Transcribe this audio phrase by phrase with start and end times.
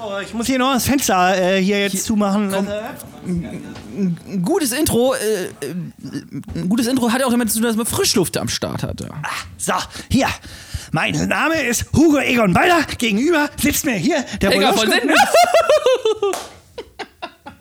[0.00, 2.54] So, ich muss hier noch das Fenster äh, hier jetzt zumachen.
[3.24, 5.50] Ein gutes Intro, äh, äh,
[6.54, 9.08] ein gutes Intro hat ja auch damit zu tun, dass man Frischluft am Start hatte.
[9.56, 9.72] So,
[10.08, 10.28] hier.
[10.92, 12.84] Mein Name ist Hugo Egon Balder.
[12.96, 14.88] Gegenüber sitzt mir hier der Egal von.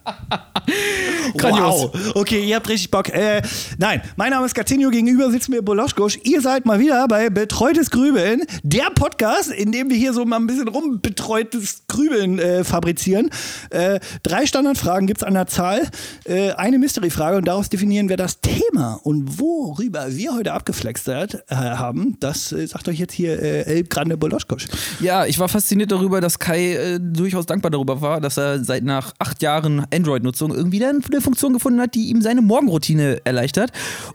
[1.38, 1.94] Grandios.
[1.94, 2.16] Wow.
[2.16, 3.10] Okay, ihr habt richtig Bock.
[3.10, 3.42] Äh,
[3.78, 6.20] nein, mein Name ist Gatinho, gegenüber sitzt mir Boloschkosch.
[6.24, 10.38] Ihr seid mal wieder bei Betreutes Grübeln, der Podcast, in dem wir hier so mal
[10.38, 13.30] ein bisschen rumbetreutes Grübeln äh, fabrizieren.
[13.70, 15.88] Äh, drei Standardfragen gibt es an der Zahl,
[16.26, 19.00] äh, eine Mystery-Frage und daraus definieren wir das Thema.
[19.04, 24.18] Und worüber wir heute abgeflext äh, haben, das äh, sagt euch jetzt hier El Grande
[24.18, 24.66] Boloschkosch.
[25.00, 29.14] Ja, ich war fasziniert darüber, dass Kai durchaus dankbar darüber war, dass er seit nach
[29.20, 33.72] acht Jahren Android-Nutzung irgendwie dann eine Funktion gefunden hat, die ihm seine Morgenroutine erleichtert.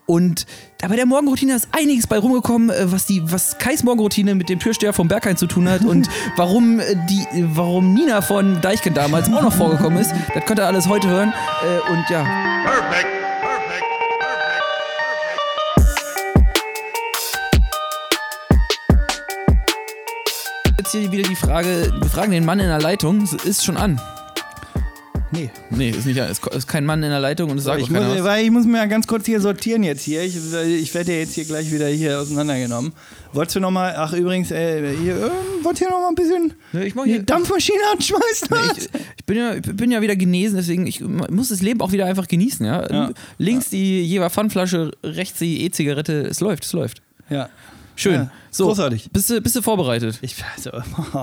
[0.07, 0.47] Und
[0.79, 4.49] da bei der Morgenroutine ist einiges bei rumgekommen, äh, was die, was Kais Morgenroutine mit
[4.49, 8.97] dem Türsteher vom Berghain zu tun hat und warum äh, die, warum Nina von Deichkind
[8.97, 10.13] damals auch noch vorgekommen ist.
[10.35, 11.33] Das könnt ihr alles heute hören.
[11.63, 12.23] Äh, und ja,
[12.65, 13.23] Perfect.
[20.78, 24.01] Jetzt hier wieder die Frage, wir fragen den Mann in der Leitung, ist schon an.
[25.33, 25.50] Nee.
[25.70, 28.02] Nee, ist nicht ist ist kein Mann in der Leitung und es sagt Ich muss,
[28.42, 30.22] ich muss mir ja ganz kurz hier sortieren jetzt hier.
[30.22, 32.92] Ich, ich werde ja jetzt hier gleich wieder hier auseinandergenommen.
[33.33, 35.30] Wolltest du noch mal, ach übrigens, äh, hier, äh,
[35.62, 38.48] wollt ihr noch mal ein bisschen Nee, ich mach die hier- Dampfmaschine anschmeißen?
[38.77, 41.92] Ich, ich, bin ja, ich bin ja wieder genesen, deswegen ich muss das Leben auch
[41.92, 42.66] wieder einfach genießen.
[42.66, 42.91] Ja?
[42.92, 43.10] Ja.
[43.38, 46.27] Links die Jever Pfannflasche, rechts die E-Zigarette.
[46.27, 47.00] Es läuft, es läuft.
[47.30, 47.48] ja.
[47.94, 48.30] Schön.
[48.55, 49.08] So, großartig.
[49.11, 50.19] Bist du, bist du vorbereitet?
[50.20, 50.70] Ich, also,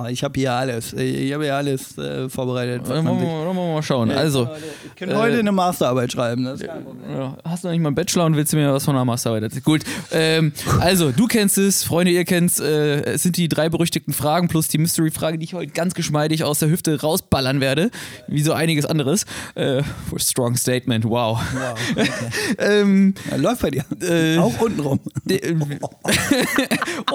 [0.10, 0.94] ich habe hier alles.
[0.94, 2.82] Ich habe hier alles äh, vorbereitet.
[2.90, 4.10] Dann wollen wir, wollen wir mal schauen.
[4.10, 4.50] Also,
[4.84, 6.46] ich kann heute äh, eine Masterarbeit schreiben.
[6.46, 7.12] Das ist kein Problem.
[7.12, 9.06] ja, hast du noch nicht mal einen Bachelor und willst du mir was von der
[9.06, 9.64] Masterarbeit erzählen?
[9.64, 9.82] Gut.
[10.12, 12.60] Ähm, also, du kennst es, Freunde, ihr kennt es.
[12.60, 16.44] Äh, es sind die drei berüchtigten Fragen plus die Mystery-Frage, die ich heute ganz geschmeidig
[16.44, 17.92] aus der Hüfte rausballern werde.
[18.28, 19.28] Wie so einiges anderes.
[19.54, 19.84] Äh,
[20.18, 21.40] strong Statement, wow.
[21.40, 22.10] Wow, okay.
[22.58, 23.86] ähm, Ja, läuft bei dir.
[24.02, 25.00] Äh, Auch untenrum.
[25.30, 25.54] Äh,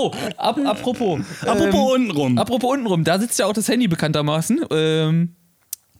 [0.06, 1.20] oh, ab, apropos.
[1.42, 2.38] Apropos ähm, untenrum.
[2.38, 4.64] Apropos untenrum, da sitzt ja auch das Handy bekanntermaßen.
[4.70, 5.36] Ähm,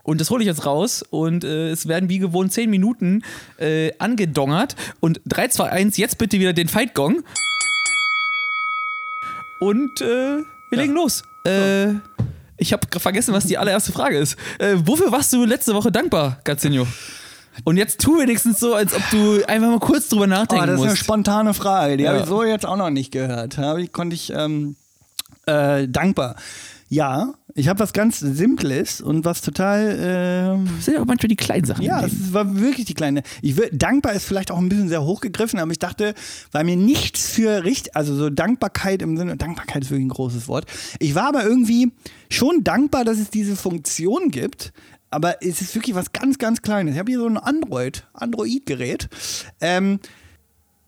[0.05, 3.23] und das hole ich jetzt raus und äh, es werden wie gewohnt 10 Minuten
[3.59, 4.77] äh, angedongert.
[5.01, 7.23] Und 3, 2, 1, jetzt bitte wieder den Fight-Gong.
[9.61, 11.23] Und äh, wir legen los.
[11.47, 11.95] Äh,
[12.59, 14.37] ich habe vergessen, was die allererste Frage ist.
[14.59, 16.87] Äh, wofür warst du letzte Woche dankbar, Gazzinho?
[17.63, 20.75] Und jetzt tu wenigstens so, als ob du einfach mal kurz drüber Oh, nachdenken das
[20.77, 21.03] ist eine musst.
[21.05, 21.97] spontane Frage.
[21.97, 22.11] Die Ja.
[22.11, 23.57] habe ich so jetzt auch noch nicht gehört.
[23.79, 24.75] Ich, konnte ich ähm,
[25.47, 26.35] äh, dankbar.
[26.91, 30.61] Ja, ich habe was ganz Simples und was total.
[30.77, 31.83] Das sind ja auch manchmal die kleinen Sachen.
[31.83, 33.23] Ja, es war wirklich die kleine.
[33.43, 36.15] Ich will, dankbar ist vielleicht auch ein bisschen sehr hochgegriffen, aber ich dachte,
[36.53, 40.47] weil mir nichts für richtig, also so Dankbarkeit im Sinne, Dankbarkeit ist wirklich ein großes
[40.47, 40.67] Wort.
[41.01, 41.91] Ich war aber irgendwie
[42.31, 44.73] schon dankbar, dass es diese Funktion gibt,
[45.15, 46.95] aber es ist wirklich was ganz, ganz Kleines.
[46.95, 49.09] Ich habe hier so ein Android, Android-Gerät.
[49.61, 50.01] Ähm,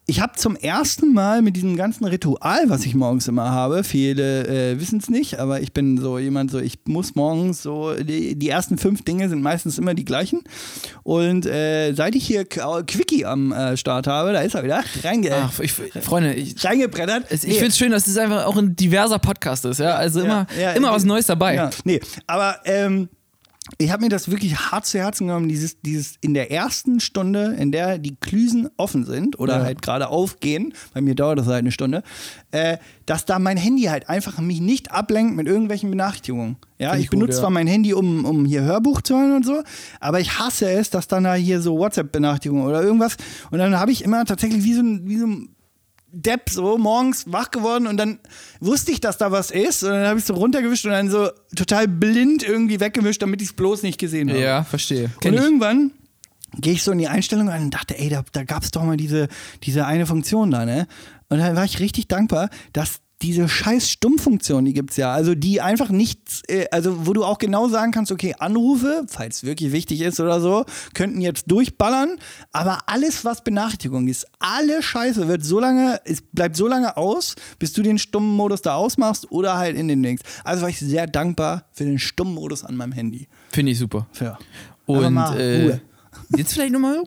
[0.08, 4.46] ich habe zum ersten Mal mit diesem ganzen Ritual, was ich morgens immer habe, viele
[4.46, 8.36] äh, wissen es nicht, aber ich bin so jemand, so ich muss morgens so, die,
[8.36, 10.42] die ersten fünf Dinge sind meistens immer die gleichen.
[11.02, 15.32] Und äh, seit ich hier Quickie am äh, Start habe, da ist er wieder, reinge
[15.34, 17.24] Ach, ich, Freunde, ich, reingebrettert.
[17.32, 17.54] ich Nee.
[17.54, 19.78] finde es schön, dass es einfach auch ein diverser Podcast ist.
[19.80, 19.96] Ja?
[19.96, 21.56] Also immer, Ja, ja, immer was Neues dabei.
[21.56, 21.98] Ja, nee,
[22.28, 23.08] aber ähm,
[23.78, 27.56] ich habe mir das wirklich hart zu Herzen genommen, dieses, dieses in der ersten Stunde,
[27.58, 29.64] in der die Klüsen offen sind oder Ja.
[29.64, 32.02] halt gerade aufgehen, bei mir dauert das halt eine Stunde,
[32.52, 36.56] äh, dass da mein Handy halt einfach mich nicht ablenkt mit irgendwelchen Benachrichtigungen.
[36.78, 37.40] Ja, Find ich, gut, benutze ja.
[37.40, 39.62] zwar mein Handy, um, um hier Hörbuch zu hören und so,
[40.00, 43.16] aber ich hasse es, dass dann da hier so WhatsApp-Benachrichtigungen oder irgendwas
[43.50, 45.48] und dann habe ich immer tatsächlich wie so ein, wie so ein
[46.22, 48.18] Depp so morgens wach geworden und dann
[48.60, 51.28] wusste ich, dass da was ist und dann habe ich so runtergewischt und dann so
[51.54, 54.40] total blind irgendwie weggewischt, damit ich es bloß nicht gesehen habe.
[54.40, 55.10] Ja, verstehe.
[55.24, 55.92] und irgendwann
[56.58, 58.82] gehe ich so in die Einstellung rein und dachte, ey, da, da gab es doch
[58.82, 59.28] mal diese,
[59.64, 60.86] diese eine Funktion da, ne?
[61.28, 65.60] Und dann war ich richtig dankbar, dass diese scheiß Stummfunktion, die gibt's ja, also die
[65.60, 70.02] einfach nichts, äh, also wo du auch genau sagen kannst, okay, Anrufe, falls wirklich wichtig
[70.02, 72.18] ist oder so, könnten jetzt durchballern,
[72.52, 77.36] aber alles, was Benachrichtigung ist, alle Scheiße wird so lange, es bleibt so lange aus,
[77.58, 80.22] bis du den stummen Modus da ausmachst oder halt in den Links.
[80.44, 83.28] Also war ich sehr dankbar für den stummen Modus an meinem Handy.
[83.50, 84.06] Finde ich super.
[84.20, 84.38] Ja.
[84.84, 85.80] Und äh,
[86.36, 87.02] jetzt vielleicht nochmal,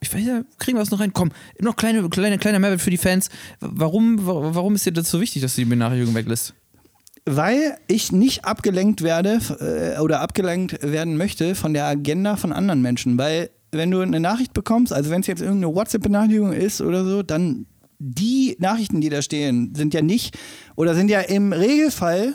[0.00, 1.12] ich weiß ja, kriegen wir es noch rein.
[1.12, 1.30] Komm,
[1.60, 3.30] noch kleine, kleine, kleiner Mehrwert für die Fans.
[3.60, 6.54] Warum, wa- warum ist dir das so wichtig, dass du die Benachrichtigung weglässt?
[7.24, 9.40] Weil ich nicht abgelenkt werde
[9.96, 13.18] äh, oder abgelenkt werden möchte von der Agenda von anderen Menschen.
[13.18, 17.22] Weil wenn du eine Nachricht bekommst, also wenn es jetzt irgendeine WhatsApp-Benachrichtigung ist oder so,
[17.22, 17.66] dann
[17.98, 20.38] die Nachrichten, die da stehen, sind ja nicht
[20.76, 22.34] oder sind ja im Regelfall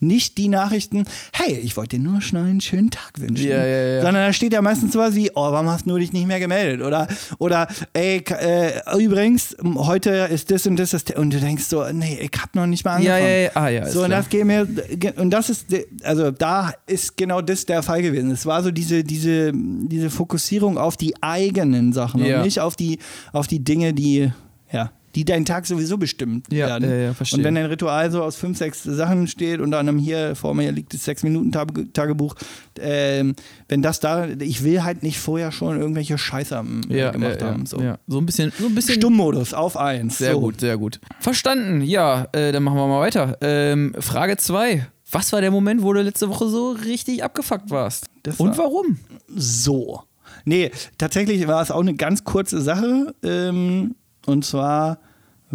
[0.00, 3.48] nicht die Nachrichten, hey, ich wollte dir nur schnell einen schönen Tag wünschen.
[3.48, 4.02] Ja, ja, ja.
[4.02, 6.84] Sondern da steht ja meistens sowas wie, oh, warum hast du dich nicht mehr gemeldet?
[6.86, 7.08] Oder,
[7.38, 12.18] oder ey, äh, übrigens, heute ist das und das, das und du denkst so, nee,
[12.20, 13.32] ich hab noch nicht mal Ja, angefangen.
[13.34, 13.50] ja, ja.
[13.54, 14.20] Ah, ja, ist so, und klar.
[14.20, 14.68] das geht mir,
[15.16, 15.66] und das ist,
[16.02, 18.30] also da ist genau das der Fall gewesen.
[18.30, 22.38] Es war so diese, diese, diese Fokussierung auf die eigenen Sachen Ja.
[22.38, 22.98] und nicht auf die,
[23.32, 24.30] auf die Dinge, die,
[24.72, 26.90] ja, die deinen Tag sowieso bestimmt Ja, werden.
[26.90, 27.38] ja, ja, verstehe.
[27.38, 30.72] Und wenn dein Ritual so aus fünf, sechs Sachen steht, unter anderem hier vor mir
[30.72, 32.34] liegt das Sechs-Minuten-Tagebuch,
[32.80, 33.34] ähm,
[33.68, 37.40] wenn das da, ich will halt nicht vorher schon irgendwelche Scheiße am, äh, Ja, gemacht
[37.40, 37.60] ja, haben.
[37.60, 37.80] ja, So.
[37.80, 37.98] ja.
[38.06, 40.18] so ein bisschen, so ein bisschen Stummmodus auf eins.
[40.18, 40.40] Sehr so.
[40.40, 41.00] gut, sehr gut.
[41.20, 41.82] Verstanden.
[41.82, 43.38] Ja, äh, dann machen wir mal weiter.
[43.40, 44.86] Ähm, Frage 2.
[45.10, 48.06] Was war der Moment, wo du letzte Woche so richtig abgefuckt warst?
[48.24, 48.98] Das Und war- warum?
[49.28, 50.02] So.
[50.44, 53.14] Nee, tatsächlich war es auch eine ganz kurze Sache.
[53.22, 53.94] Ähm,
[54.26, 54.98] und zwar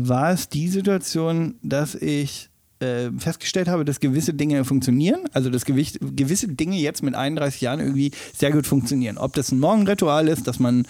[0.07, 2.50] war es die Situation, dass ich
[2.80, 5.22] äh, festgestellt habe, dass gewisse Dinge funktionieren.
[5.34, 9.18] Also, dass gewicht, gewisse Dinge jetzt mit 31 Jahren irgendwie sehr gut funktionieren.
[9.18, 10.86] Ob das ein Morgenritual ist, dass man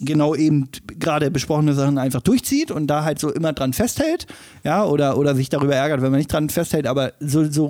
[0.00, 0.68] genau eben
[0.98, 4.26] gerade besprochene Sachen einfach durchzieht und da halt so immer dran festhält,
[4.64, 7.68] ja, oder, oder sich darüber ärgert, wenn man nicht dran festhält, aber so, so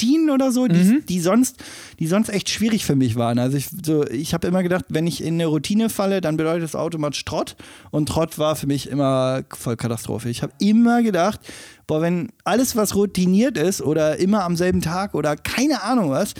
[0.00, 1.56] Routinen oder so, die, die, sonst,
[1.98, 3.38] die sonst echt schwierig für mich waren.
[3.38, 6.64] Also ich, so, ich habe immer gedacht, wenn ich in eine Routine falle, dann bedeutet
[6.64, 7.56] das automatisch Trott
[7.90, 10.28] und Trott war für mich immer voll Katastrophe.
[10.28, 11.40] Ich habe immer gedacht,
[11.86, 16.34] boah, wenn alles, was routiniert ist oder immer am selben Tag oder keine Ahnung was,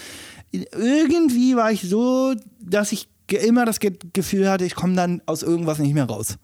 [0.53, 5.43] irgendwie war ich so, dass ich immer das Ge Gefühl hatte, ich komme dann aus
[5.43, 6.37] irgendwas nicht mehr raus.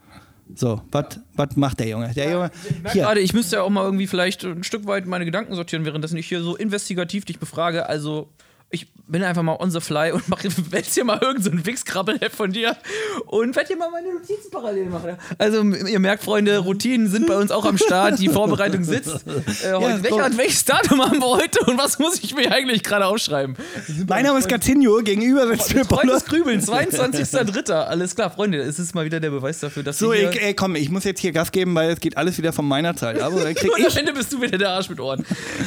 [0.55, 2.13] So, was macht der Junge?
[2.15, 2.51] Der Junge,
[2.93, 5.85] hier, Gerade, ich müsste ja auch mal irgendwie vielleicht ein Stück weit meine Gedanken sortieren,
[5.85, 7.89] währenddessen ich hier so investigativ dich befrage.
[7.89, 8.29] Also,
[8.71, 11.65] ich bin einfach mal on the fly und mache jetzt hier mal irgendein so ein
[11.67, 12.77] Wichskrabbel von dir
[13.27, 15.17] und werde hier mal meine Notizen parallel machen.
[15.39, 18.19] Also, ihr merkt, Freunde, Routinen sind bei uns auch am Start.
[18.19, 19.07] Die Vorbereitung sitzt.
[19.27, 22.83] Äh, heute, Ja, welcher, welches Datum haben wir heute und was muss ich mir eigentlich
[22.83, 23.57] gerade aufschreiben?
[24.09, 27.73] mein Name ist Gatinho, gegenüber sitzt mir des Grübelns, 22.03.
[27.73, 30.75] Alles klar, Freunde, es ist mal wieder der Beweis dafür, dass So, ich, ey, komm,
[30.77, 33.21] ich muss jetzt hier Gas geben, weil es geht alles wieder von meiner Zeit.
[33.21, 33.97] Aber dann krieg Und am ich.
[33.97, 35.25] Ende bist du wieder der Arsch mit Ohren.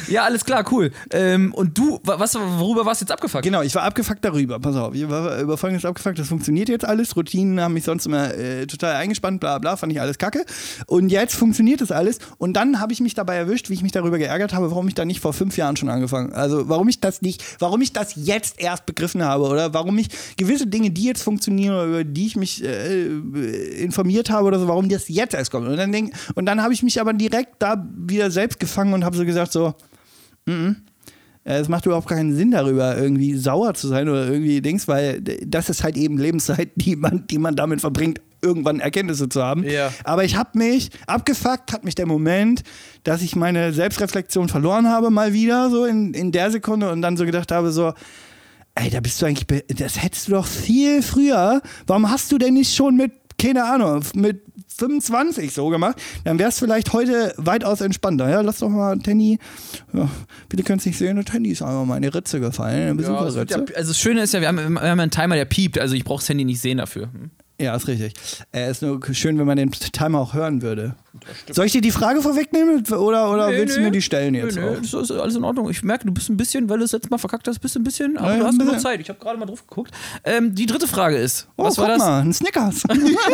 [0.08, 0.90] Ja, alles klar, cool.
[1.12, 3.44] Ähm, und du, wa- was, worüber warst jetzt abgefuckt?
[3.44, 4.58] Genau, ich war abgefuckt darüber.
[4.58, 6.18] Pass auf, ich war über folgendes abgefuckt.
[6.18, 7.16] Das funktioniert jetzt alles.
[7.16, 10.44] Routinen haben mich sonst immer äh, total eingespannt, bla bla, fand ich alles kacke.
[10.86, 12.18] Und jetzt funktioniert das alles.
[12.38, 14.94] Und dann habe ich mich dabei erwischt, wie ich mich darüber geärgert habe, warum ich
[14.94, 18.14] da nicht vor fünf Jahren schon angefangen Also, warum ich das nicht, warum ich das
[18.16, 22.26] jetzt erst begriffen habe oder warum ich gewisse Dinge, die jetzt funktionieren oder über die
[22.26, 23.06] ich mich äh,
[23.82, 25.68] informiert habe oder so, warum das jetzt erst kommt.
[25.68, 29.24] Und dann, dann habe ich mich aber direkt da wieder selbst gefangen und habe so
[29.24, 29.74] gesagt, so,
[30.48, 30.74] äh,
[31.44, 35.70] Es macht überhaupt keinen Sinn darüber, irgendwie sauer zu sein oder irgendwie Dings, weil das
[35.70, 39.64] ist halt eben Lebenszeit, die man, die man damit verbringt, irgendwann Erkenntnisse zu haben.
[39.64, 39.92] Ja.
[40.04, 42.62] Aber ich habe mich, abgefuckt hat mich der Moment,
[43.04, 47.16] dass ich meine Selbstreflexion verloren habe, mal wieder, so in, in der Sekunde und dann
[47.16, 47.92] so gedacht habe, so,
[48.74, 52.54] ey, da bist du eigentlich, das hättest du doch viel früher, warum hast du denn
[52.54, 54.42] nicht schon mit, keine Ahnung, mit
[54.76, 58.28] 25 so gemacht, dann wär's vielleicht heute weitaus entspannter.
[58.28, 59.38] Ja, lass doch mal Tenny,
[59.92, 60.08] ja,
[60.48, 63.34] bitte könnt nicht sehen, Tenny ist einfach mal in die Ritze gefallen, eine Ja, es
[63.34, 63.72] wird Besucherritze.
[63.72, 65.94] ja, also das Schöne ist ja, wir haben, wir haben einen Timer, der piept, also
[65.94, 67.04] ich brauche das Handy nicht sehen dafür.
[67.12, 67.30] Hm?
[67.60, 68.14] Ja, ist richtig.
[68.54, 70.94] Äh, ist nur schön, wenn man den Timer auch hören würde.
[71.50, 73.86] Soll ich dir die Frage vorwegnehmen oder, oder Nee, willst du nee.
[73.86, 74.56] mir die stellen jetzt?
[74.56, 74.62] Auch?
[74.62, 75.68] nö, das ist alles in Ordnung.
[75.68, 77.82] Ich merke, du bist ein bisschen, weil du es letztes Mal verkackt hast, bist ein
[77.82, 78.80] bisschen, aber du hast genug bisschen.
[78.80, 79.00] Zeit.
[79.00, 79.90] Ich habe gerade mal drauf geguckt.
[80.24, 82.06] Ähm, die dritte Frage ist, Oh, was war guck das?
[82.06, 82.82] mal, ein Snickers.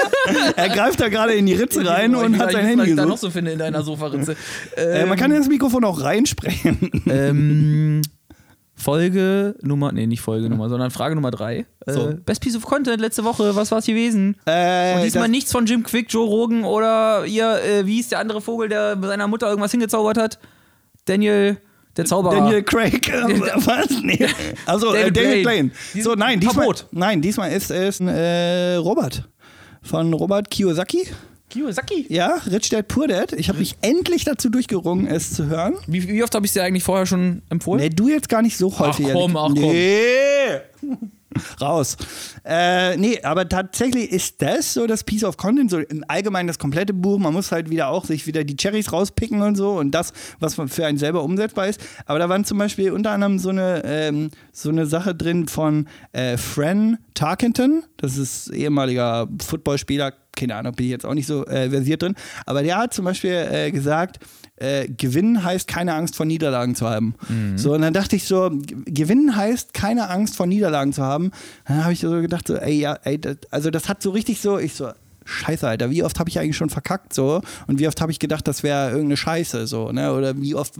[0.56, 2.88] er greift da gerade in die Ritze rein Oh, und ich hat sein Handy was
[2.88, 4.34] ich da noch so finde in deiner Sofaritze.
[4.76, 6.90] Äh, man kann in das Mikrofon auch reinsprechen.
[7.08, 8.02] ähm,
[8.78, 11.64] Folge Nummer, nee, nicht Folge Nummer, sondern Frage Nummer drei.
[11.86, 12.10] So.
[12.10, 14.36] Äh, Best Piece of Content letzte Woche, was war es gewesen?
[14.46, 18.18] Äh, Und diesmal nichts von Jim Quick, Joe Rogan oder ihr, äh, wie hieß der
[18.18, 20.38] andere Vogel, der seiner Mutter irgendwas hingezaubert hat?
[21.06, 21.56] Daniel,
[21.96, 22.34] der Zauberer.
[22.36, 23.08] Daniel Craig.
[23.08, 23.22] äh,
[23.66, 24.02] was?
[24.02, 24.26] Nee.
[24.66, 25.70] Also äh, David David Blaine.
[25.98, 29.26] So, nein, diesmal, nein, diesmal ist es ein äh, Robert.
[29.80, 31.06] Von Robert Kiyosaki.
[31.56, 32.06] Kiyosaki.
[32.08, 33.32] Ja, Rich Dad Poor Dad.
[33.32, 35.74] Ich habe mich endlich dazu durchgerungen, es zu hören.
[35.86, 37.80] Wie, wie oft habe ich es dir eigentlich vorher schon empfohlen?
[37.80, 39.06] Nee, du jetzt gar nicht so häufig.
[39.08, 39.54] Ach komm, ach komm.
[39.54, 40.60] Nee.
[41.60, 41.96] Raus.
[42.44, 46.58] Äh, nee, aber tatsächlich ist das so das Piece of Content, so im Allgemeinen das
[46.58, 47.18] komplette Buch.
[47.18, 50.56] Man muss halt wieder auch sich wieder die Cherries rauspicken und so und das, was
[50.56, 51.80] man für einen selber umsetzbar ist.
[52.06, 55.88] Aber da waren zum Beispiel unter anderem so eine, ähm, so eine Sache drin von
[56.12, 57.82] äh, Fran Tarkenton.
[57.96, 60.12] Das ist ehemaliger Footballspieler.
[60.36, 62.14] Keine Ahnung, bin ich jetzt auch nicht so äh, versiert drin.
[62.44, 64.20] Aber der hat zum Beispiel äh, gesagt,
[64.56, 67.14] äh, gewinnen heißt keine Angst vor Niederlagen zu haben.
[67.56, 68.50] So, und dann dachte ich so,
[68.86, 71.32] gewinnen heißt keine Angst vor Niederlagen zu haben.
[71.66, 74.40] Dann habe ich so gedacht, so, ey, ja, ey, das, also das hat so richtig
[74.40, 74.90] so, ich so,
[75.26, 78.20] Scheiße, Alter, wie oft habe ich eigentlich schon verkackt so und wie oft habe ich
[78.20, 80.12] gedacht, das wäre irgendeine Scheiße so, ne?
[80.12, 80.74] Oder wie oft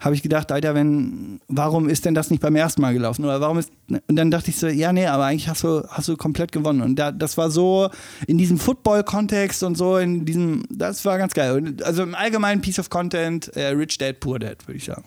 [0.00, 3.24] habe ich gedacht, Alter, wenn, warum ist denn das nicht beim ersten Mal gelaufen?
[3.24, 6.08] Oder warum ist, und dann dachte ich so, ja, nee, aber eigentlich hast du, hast
[6.08, 6.82] du komplett gewonnen.
[6.82, 7.90] Und da, das war so
[8.26, 11.76] in diesem Football-Kontext und so, in diesem, das war ganz geil.
[11.82, 15.04] Also im allgemeinen Piece of Content, äh, Rich Dad, Poor Dad, würde ich sagen.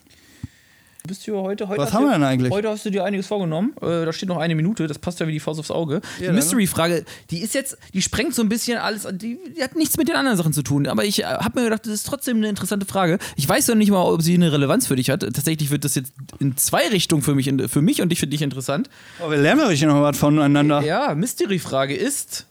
[1.04, 2.52] Du bist hier heute, heute Was haben du- wir denn eigentlich?
[2.52, 3.74] Heute hast du dir einiges vorgenommen.
[3.82, 6.00] Äh, da steht noch eine Minute, das passt ja wie die Faust aufs Auge.
[6.20, 6.36] die dann.
[6.36, 10.08] Mystery-Frage, die ist jetzt, die sprengt so ein bisschen alles, die, die hat nichts mit
[10.10, 10.86] den anderen Sachen zu tun.
[10.86, 13.18] Aber ich äh, habe mir gedacht, das ist trotzdem eine interessante Frage.
[13.36, 15.22] Ich weiß ja nicht mal, ob sie eine Relevanz für dich hat.
[15.22, 18.28] Tatsächlich wird das jetzt in zwei Richtungen für mich, in- für mich und dich für
[18.28, 18.88] dich interessant.
[19.26, 20.82] Oh, wir lernen richtig noch was voneinander.
[20.84, 22.46] Ja, Mystery-Frage ist,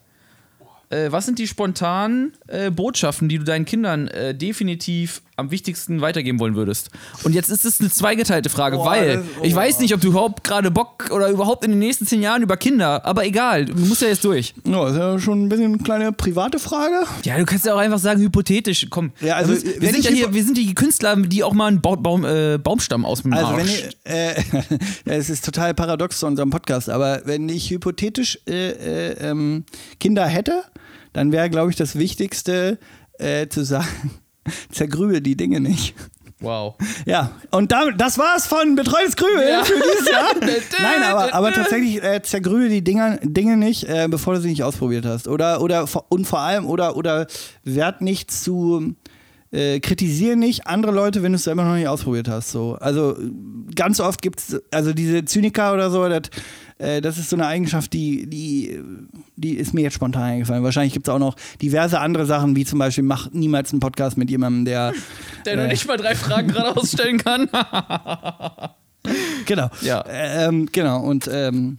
[0.88, 6.00] äh, was sind die spontanen äh, Botschaften, die du deinen Kindern äh, definitiv am wichtigsten
[6.00, 6.90] weitergeben wollen würdest?
[7.24, 9.44] Und jetzt ist es eine zweigeteilte Frage, Boah, weil das- oh.
[9.44, 12.42] ich weiß nicht, ob du überhaupt gerade Bock oder überhaupt in den nächsten zehn Jahren
[12.42, 14.54] über Kinder, aber egal, du musst ja jetzt durch.
[14.64, 17.04] Ja, ist ja schon ein bisschen eine kleine private Frage.
[17.24, 19.12] Ja, du kannst ja auch einfach sagen, hypothetisch, komm.
[19.20, 21.66] Ja, also, wir, wenn sind ich ja hier, wir sind die Künstler, die auch mal
[21.66, 23.88] einen Baum, Baum, äh, Baumstamm aus dem Also wenn Arsch.
[24.04, 24.34] ich, äh,
[25.06, 29.64] es ist total paradox zu unserem Podcast, aber wenn ich hypothetisch äh, äh, ähm,
[29.98, 30.62] Kinder hätte,
[31.12, 32.78] dann wäre, glaube ich, das Wichtigste
[33.18, 33.86] äh, zu sagen,
[34.70, 35.94] zergrübel die Dinge nicht.
[36.42, 36.74] Wow.
[37.04, 39.62] Ja, und damit, das war's von Betreutes Grübel Ja.
[39.62, 40.34] für dieses Jahr.
[40.80, 44.62] Nein, aber, aber tatsächlich äh, zergrübel die Dinger, Dinge nicht, äh, bevor du sie nicht
[44.62, 45.28] ausprobiert hast.
[45.28, 47.26] Oder, oder und vor allem, oder, oder
[47.64, 48.94] werd nicht zu
[49.52, 52.50] äh, kritisiere nicht andere Leute, wenn du es selber noch nicht ausprobiert hast.
[52.52, 52.76] So.
[52.80, 53.16] Also
[53.74, 56.22] ganz oft gibt es, also diese Zyniker oder so, das,
[56.80, 58.80] äh, das ist so eine Eigenschaft, die, die,
[59.36, 60.64] die ist mir jetzt spontan eingefallen.
[60.64, 64.16] Wahrscheinlich gibt es auch noch diverse andere Sachen, wie zum Beispiel, mach niemals einen Podcast
[64.16, 64.92] mit jemandem, der.
[65.46, 67.48] Der nur äh, nicht mal drei Fragen geradeaus stellen kann.
[69.46, 69.70] Genau.
[69.82, 70.00] Ja.
[70.02, 71.00] Äh, Ähm, genau.
[71.00, 71.78] Und ähm,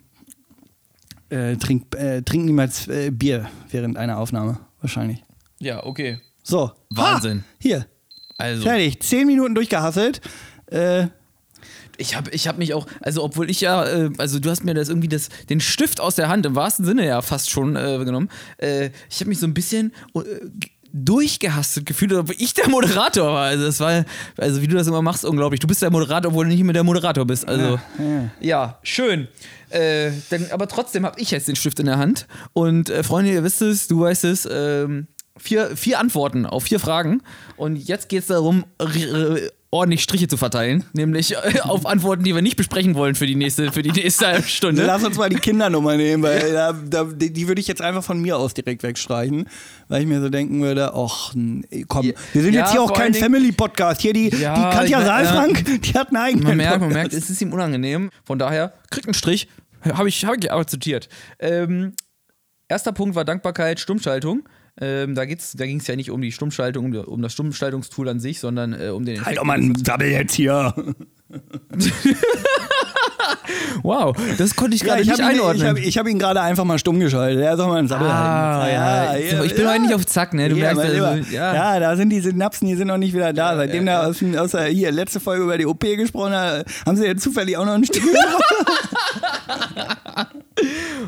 [1.29, 4.59] äh, trink, äh, trink niemals äh, Bier während einer Aufnahme.
[4.81, 5.23] Wahrscheinlich.
[5.59, 6.19] ja, okay.
[6.43, 6.71] So.
[6.89, 7.39] Wahnsinn.
[7.39, 7.85] Ha, hier.
[8.37, 8.63] Also.
[8.63, 8.99] Fertig.
[9.01, 10.21] Zehn Minuten durchgehasselt.
[10.67, 11.07] Äh,
[11.97, 14.73] Ich habe ich hab mich auch, also obwohl ich ja, äh, also du hast mir
[14.73, 18.03] das irgendwie das, den Stift aus der Hand, im wahrsten Sinne ja fast schon äh,
[18.03, 18.29] genommen.
[18.57, 20.19] Äh, ich habe mich so ein bisschen äh,
[20.93, 23.45] durchgehastet gefühlt, obwohl ich der Moderator war.
[23.45, 24.05] Also das war,
[24.37, 25.59] also wie du das immer machst, unglaublich.
[25.59, 27.47] Du bist der Moderator, obwohl du nicht mehr der Moderator bist.
[27.47, 27.79] Also
[28.39, 29.27] ja, schön.
[29.69, 32.27] Äh, dann, aber trotzdem habe ich jetzt den Stift in der Hand.
[32.53, 35.07] Und äh, Freunde, ihr wisst es, du weißt es, ähm,
[35.37, 37.21] vier, vier Antworten auf vier Fragen.
[37.55, 38.65] Und jetzt geht es darum,
[39.71, 40.83] ordentlich Striche zu verteilen.
[40.93, 44.27] Nämlich äh, auf Antworten, die wir nicht besprechen wollen für die nächste, für die nächste
[44.27, 44.85] halbe Stunde.
[44.85, 48.03] Lass uns mal die Kindernummer nehmen, weil da, da, die, die würde ich jetzt einfach
[48.03, 49.47] von mir aus direkt wegstreichen,
[49.87, 51.33] weil ich mir so denken würde, ach
[51.87, 54.01] komm, wir sind Ja, jetzt hier auch kein Family-Podcast.
[54.01, 57.13] Hier die, Ja, die Katja ich Saalfrank, die hat einen eigenen Man merkt, man merkt,
[57.13, 58.09] es ist ihm unangenehm.
[58.25, 59.47] Von daher, kriegt einen Strich.
[59.93, 61.09] Habe ich, hab ich akzeptiert.
[61.39, 61.93] Ähm,
[62.67, 64.43] erster Punkt war Dankbarkeit, Stummschaltung.
[64.79, 68.07] Ähm, da geht's, da ging es ja nicht um die Stummschaltung, um, um das Stummschaltungstool
[68.09, 69.27] an sich, sondern äh, um den Effekt.
[69.27, 70.73] Halt doch mal einen Sabbel jetzt hier.
[73.83, 75.97] Wow, das konnte ich Ja, gerade ich nicht habe ihn, ich einordnen.
[75.97, 77.41] hab, ihn gerade einfach mal stumm geschaltet.
[77.41, 78.73] Er soll mal einen Sabbel ah, halten.
[78.73, 80.49] ja, ja, ich bin heute nicht auf Zack, ne?
[80.49, 81.53] Du ja, merkst, also, ja.
[81.53, 81.79] ja.
[81.79, 83.55] da sind die Synapsen, die sind noch nicht wieder da.
[83.55, 86.97] Seitdem ja, da aus, aus der hier, letzte Folge über die OP gesprochen hat, haben
[86.97, 88.03] sie jetzt zufällig auch noch ein Stück.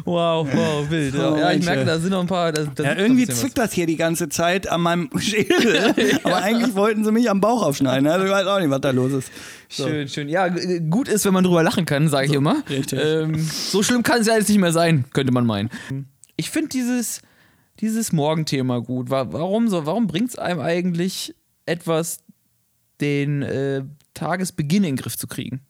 [0.05, 1.13] Wow, wow, wild.
[1.13, 2.51] Ja, Oh, ja ich merke, da sind noch ein paar.
[2.51, 6.19] Da, da Ja, irgendwie zwickt das hier die ganze Zeit an meinem Schädel.
[6.23, 8.07] Aber eigentlich wollten sie mich am Bauch aufschneiden.
[8.07, 9.31] Also ich weiß auch nicht, was da los ist.
[9.77, 9.87] was.
[9.87, 10.29] Schön, schön.
[10.29, 10.47] Ja,
[10.89, 12.63] gut ist, wenn man drüber lachen kann, sage ich immer.
[12.69, 12.99] richtig.
[13.03, 15.69] Ähm, so schlimm kann es ja jetzt nicht mehr sein, könnte man meinen.
[16.35, 17.21] Ich finde dieses,
[17.79, 19.09] dieses Morgenthema gut.
[19.09, 19.85] Wa- Warum so?
[19.85, 21.35] Warum bringt es einem eigentlich
[21.65, 22.19] etwas,
[23.01, 23.83] den äh,
[24.13, 25.61] Tagesbeginn in den Griff zu kriegen?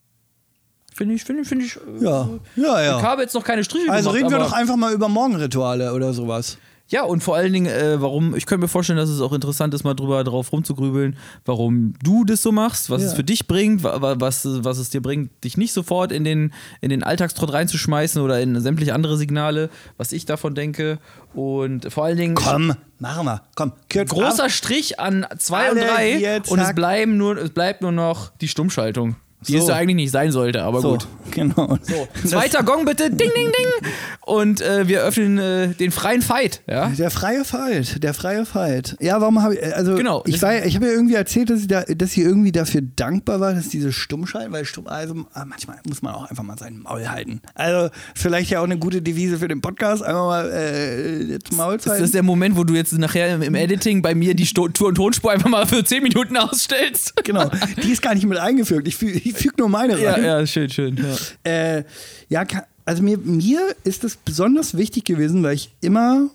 [0.95, 1.75] Finde ich, finde ich, finde ich.
[1.75, 3.01] äh, Ja, ja, Ich ja.
[3.01, 6.13] habe jetzt noch keine Striche Also gemacht, reden wir doch einfach mal über Morgenrituale oder
[6.13, 6.57] sowas.
[6.89, 9.73] Ja, und vor allen Dingen, äh, warum, ich könnte mir vorstellen, dass es auch interessant
[9.73, 13.07] ist, mal drüber drauf rumzugrübeln, warum du das so machst, was Ja.
[13.07, 16.23] es für dich bringt, wa- wa- was, was es dir bringt, dich nicht sofort in
[16.25, 20.99] den, in den Alltagstrott reinzuschmeißen oder in sämtliche andere Signale, was ich davon denke.
[21.33, 23.41] Und vor allen Dingen Komm, machen wir.
[23.55, 24.51] Komm, kürz großer ab.
[24.51, 28.31] Strich an zwei Alle und drei hier, und es bleiben nur, es bleibt nur noch
[28.41, 29.15] die Stummschaltung.
[29.47, 29.63] Die So.
[29.65, 31.07] es eigentlich nicht sein sollte, aber So, gut.
[31.31, 31.77] genau.
[31.81, 33.91] So, zweiter Gong bitte, ding, ding, ding.
[34.25, 36.87] Und äh, wir öffnen äh, den freien Fight, ja.
[36.89, 38.95] Der freie Fight, der freie Fight.
[38.99, 40.23] Ja, warum habe ich, also Genau.
[40.25, 43.39] ich, war, ich habe ja irgendwie erzählt, dass ich, da, dass ich irgendwie dafür dankbar
[43.39, 46.79] war, dass diese Stummschalten, weil Stumm, also ah, manchmal muss man auch einfach mal sein
[46.79, 47.41] Maul halten.
[47.55, 51.77] Also vielleicht ja auch eine gute Devise für den Podcast, einfach mal äh, jetzt Maul
[51.77, 52.03] Das halten.
[52.05, 54.89] ist der Moment, wo du jetzt nachher im, im Editing bei mir die Sto Tour-
[54.89, 57.13] und Tonspur einfach mal für 10 Minuten ausstellst.
[57.23, 57.49] Genau,
[57.83, 58.87] die ist gar nicht mit eingefügt.
[58.87, 60.01] Ich füge ich füg nur meine rein.
[60.23, 60.97] Ja, ja, schön, schön.
[60.97, 61.51] Ja.
[61.51, 61.83] Äh,
[62.29, 62.45] ja,
[62.85, 66.29] also mir, mir ist das besonders wichtig gewesen, weil ich immer,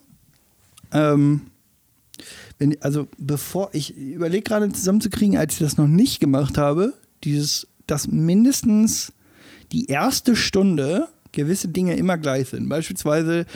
[0.93, 1.43] ähm,
[2.59, 7.67] wenn, also bevor, ich überlege gerade zusammenzukriegen, als ich das noch nicht gemacht habe, dieses,
[7.87, 9.13] dass mindestens
[9.73, 12.69] die erste Stunde gewisse Dinge immer gleich sind.
[12.69, 13.47] Beispielsweise,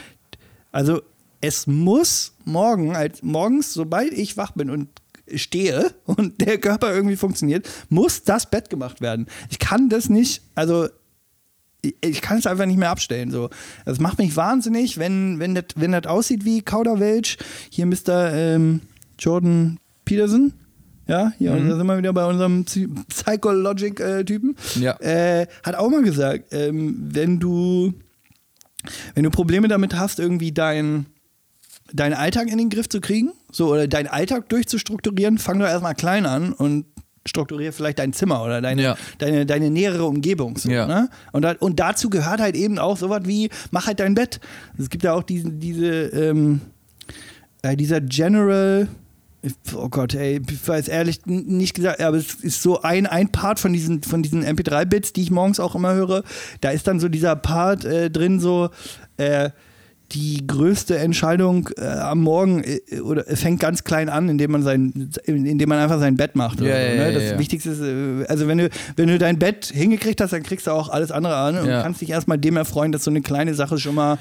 [0.71, 1.03] also
[1.41, 4.89] es muss morgen, als morgens, sobald ich wach bin und
[5.37, 9.27] stehe und der Körper irgendwie funktioniert, muss das Bett gemacht werden.
[9.51, 10.89] Ich kann das nicht, also
[12.01, 13.31] ich- kann es einfach nicht mehr abstellen.
[13.31, 13.51] So.
[13.85, 17.37] Das macht mich wahnsinnig, wenn, wenn, das, wenn das aussieht wie Kauderwelsch.
[17.71, 18.33] Hier Mr.
[18.33, 18.81] Ähm,
[19.19, 20.53] Jordan Peterson.
[21.09, 24.57] Ja, hier, und da sind wir wieder bei unserem Psy- Psychologic-Typen.
[24.81, 24.97] Ja.
[25.01, 27.93] Äh, hat auch mal gesagt, ähm, wenn du
[29.15, 31.07] wenn du Probleme damit hast, irgendwie dein,
[31.93, 35.95] deinen Alltag in den Griff zu kriegen, so oder deinen Alltag durchzustrukturieren, fang doch erstmal
[35.95, 36.87] klein an und
[37.27, 38.97] strukturiere vielleicht dein Zimmer oder deine, Ja.
[39.19, 40.57] deine, deine nähere Umgebung.
[40.59, 40.87] So, Ja.
[40.87, 41.09] ne?
[41.33, 44.41] und, da, und dazu gehört halt eben auch sowas wie, mach halt dein Bett.
[44.77, 46.61] Es gibt ja auch diesen, diese, ähm,
[47.63, 48.89] äh, dieser General,
[49.75, 53.61] oh Gott, ey, ich weiß ehrlich nicht gesagt, aber es ist so ein, ein Part
[53.61, 56.25] von diesen, von diesen MP3-Bits, die ich morgens auch immer höre.
[56.61, 58.71] Da ist dann so dieser Part äh, drin, so
[59.17, 59.51] äh,
[60.13, 65.11] die größte Entscheidung äh, am Morgen äh, oder fängt ganz klein an, indem man sein,
[65.25, 66.61] indem man einfach sein Bett macht.
[66.61, 67.13] Ja, so, ja, ne?
[67.13, 67.39] Das ja.
[67.39, 70.71] Wichtigste ist, äh, also wenn du, wenn du dein Bett hingekriegt hast, dann kriegst du
[70.71, 73.79] auch alles andere an und kannst dich erstmal dem erfreuen, dass so eine kleine Sache
[73.79, 74.19] schon mal,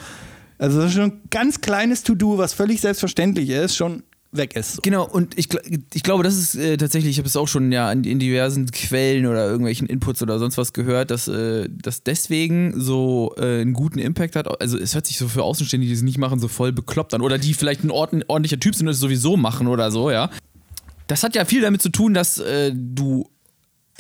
[0.57, 4.81] also das ist schon ein ganz kleines To-Do, was völlig selbstverständlich ist, schon weg ist.
[4.83, 5.49] Genau, und ich,
[5.93, 8.69] ich glaube, das ist äh, tatsächlich, ich habe es auch schon ja in, in diversen
[8.71, 13.73] Quellen oder irgendwelchen Inputs oder sonst was gehört, dass äh, das deswegen so äh, einen
[13.73, 14.61] guten Impact hat.
[14.61, 17.21] Also es hört sich so für Außenstehende, die es nicht machen, so voll bekloppt an.
[17.21, 20.29] Oder die vielleicht ein ordentlicher Typ sind und es sowieso machen oder so, ja.
[21.07, 23.29] Das hat ja viel damit zu tun, dass äh, du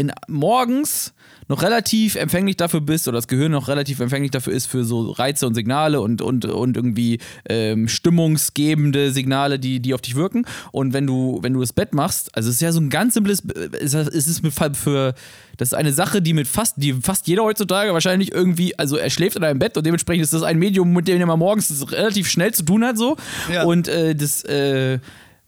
[0.01, 1.13] in, morgens
[1.47, 5.11] noch relativ empfänglich dafür bist oder das Gehirn noch relativ empfänglich dafür ist für so
[5.11, 10.45] Reize und Signale und, und, und irgendwie ähm, stimmungsgebende Signale, die, die auf dich wirken.
[10.71, 13.13] Und wenn du, wenn du das Bett machst, also es ist ja so ein ganz
[13.15, 13.43] simples,
[13.81, 15.13] es ist- es ist mit Fall für,
[15.57, 19.09] das ist eine Sache, die mit fast, die fast jeder heutzutage wahrscheinlich irgendwie, also er
[19.09, 22.29] schläft in einem Bett und dementsprechend ist das ein Medium, mit dem er morgens relativ
[22.29, 23.17] schnell zu tun hat so.
[23.51, 23.63] Ja.
[23.63, 24.99] Und äh, das, äh,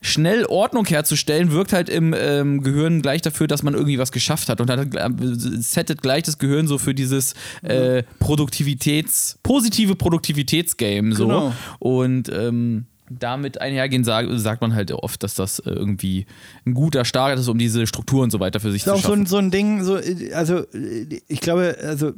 [0.04, 4.50] schnell Ordnung herzustellen, wirkt halt im ähm, Gehirn gleich dafür, dass man irgendwie was geschafft
[4.50, 4.62] hat.
[4.62, 11.28] Und dann äh, settet gleich das Gehirn so für dieses äh, Produktivitäts-, positive Produktivitätsgame so.
[11.28, 11.54] Genau.
[11.80, 12.86] Und ähm,
[13.20, 16.26] damit einhergehen sag, sagt man halt oft, dass das äh, irgendwie
[16.66, 19.02] ein guter Start ist, um diese Struktur und so weiter für sich ist auch zu
[19.02, 19.22] so schaffen.
[19.22, 22.14] ein, so ein Ding, so, äh, also äh, ich glaube, also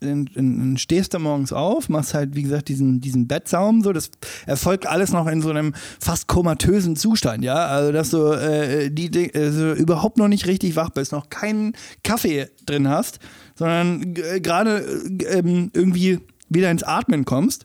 [0.00, 4.10] dann, stehst du morgens auf, machst halt, wie gesagt, diesen, diesen Bettsaum, so, das
[4.46, 9.32] erfolgt alles noch in so einem fast komatösen Zustand, ja, also dass du äh, die,
[9.34, 11.72] also überhaupt noch nicht richtig wach bist, noch keinen
[12.04, 13.18] Kaffee drin hast,
[13.54, 14.84] sondern gerade
[15.20, 16.18] äh, ähm, irgendwie
[16.50, 17.64] wieder ins Atmen kommst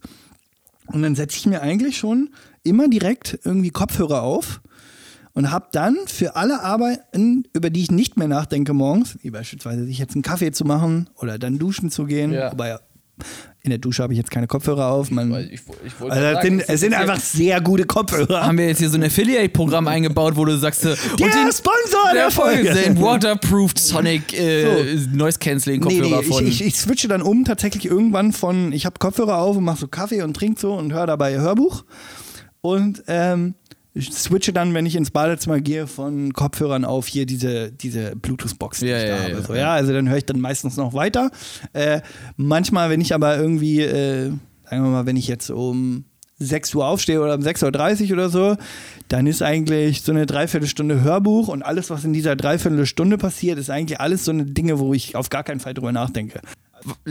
[0.87, 2.29] und dann setze ich mir eigentlich schon
[2.63, 4.61] immer direkt irgendwie Kopfhörer auf
[5.33, 9.85] und habe dann für alle Arbeiten, über die ich nicht mehr nachdenke morgens, wie beispielsweise
[9.85, 12.51] sich jetzt einen Kaffee zu machen oder dann duschen zu gehen, Ja.
[12.51, 12.77] wobei
[13.67, 15.11] in der Dusche habe ich jetzt keine Kopfhörer auf.
[15.11, 18.45] Man, Weil ich, ich wollte also sagen, sind, es sind einfach sehr gute Kopfhörer.
[18.47, 21.51] haben wir jetzt hier so ein Affiliate-Programm eingebaut, wo du sagst, äh, und Der den-
[21.51, 22.73] Sponsor der Folge.
[22.73, 26.47] den Waterproofed Sonic äh, Noise Cancelling Nee, Kopfhörer nee, von.
[26.47, 29.79] ich, ich, ich switche dann um tatsächlich irgendwann von, ich habe Kopfhörer auf und mache
[29.79, 31.83] so Kaffee und trinke so und höre dabei Hörbuch.
[32.61, 33.66] Und ähm, ich
[34.01, 38.87] switche dann, wenn ich ins Badezimmer gehe, von Kopfhörern auf hier diese, diese Bluetooth-Box, die
[38.87, 39.31] Ja, ich da ja, habe.
[39.31, 39.73] ja, so, ja.
[39.73, 41.31] also dann höre ich dann meistens noch weiter.
[41.73, 42.01] Äh,
[42.35, 44.29] manchmal, wenn ich aber irgendwie, äh,
[44.69, 46.05] sagen wir mal, wenn ich jetzt um
[46.39, 48.57] 6 Uhr aufstehe oder um 6.30 Uhr oder so,
[49.07, 53.69] dann ist eigentlich so eine Dreiviertelstunde Hörbuch und alles, was in dieser Dreiviertelstunde passiert, ist
[53.69, 56.41] eigentlich alles so eine Dinge, wo ich auf gar keinen Fall drüber nachdenke.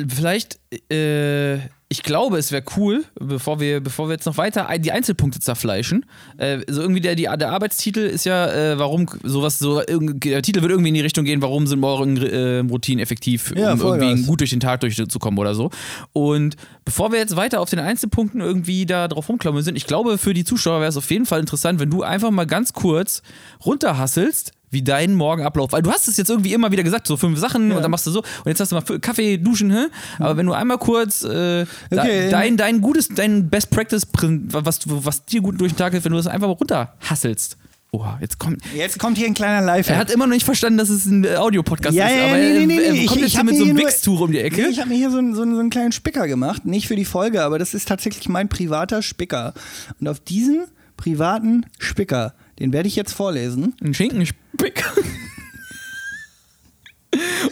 [0.08, 0.60] Vielleicht,
[0.92, 5.38] äh, ich glaube, es wäre cool, bevor wir, bevor wir jetzt noch weiter die Einzelpunkte
[5.38, 6.04] zerfleischen.
[6.36, 10.62] Äh, so irgendwie der, die, der Arbeitstitel ist ja, äh, warum sowas so, der Titel
[10.62, 14.50] wird irgendwie in die Richtung gehen, warum sind Morgenroutinen effektiv, Ja, um irgendwie gut durch
[14.50, 15.70] den Tag durchzukommen oder so.
[16.12, 20.18] Und bevor wir jetzt weiter auf den Einzelpunkten irgendwie da drauf rumklammern sind, ich glaube,
[20.18, 23.22] für die Zuschauer wäre es auf jeden Fall interessant, wenn du einfach mal ganz kurz
[23.64, 25.72] runterhasselst, wie dein Morgen abläuft.
[25.72, 28.06] Weil du hast es jetzt irgendwie immer wieder gesagt, so fünf Sachen und dann machst
[28.06, 29.86] du so und jetzt hast du mal Kaffee, Duschen, hä?
[30.18, 32.28] aber wenn du einmal kurz äh, Okay.
[32.30, 36.12] dein, dein gutes, dein Best Practice, was, was dir gut durch den Tag hilft, wenn
[36.12, 37.56] du das einfach mal runterhasselst.
[37.92, 38.60] Oha, jetzt kommt.
[38.74, 39.88] Jetzt kommt hier ein kleiner Live.
[39.88, 42.36] Er hat immer noch nicht verstanden, dass es ein äh, Audiopodcast ja, ist, ja, aber
[42.36, 43.06] nee, nee, nee, nee.
[43.06, 44.62] kommt Ich- jetzt ich hier mit so einem Wichstuch um die Ecke.
[44.62, 46.66] Nee, ich habe mir hier so, einen- so, einen- so einen kleinen Spicker gemacht.
[46.66, 49.54] Nicht für die Folge, aber das ist tatsächlich mein privater Spicker.
[50.00, 50.64] Und auf diesen
[50.96, 53.74] privaten Spicker, den werde ich jetzt vorlesen.
[53.82, 54.84] Ein Schinkenspick.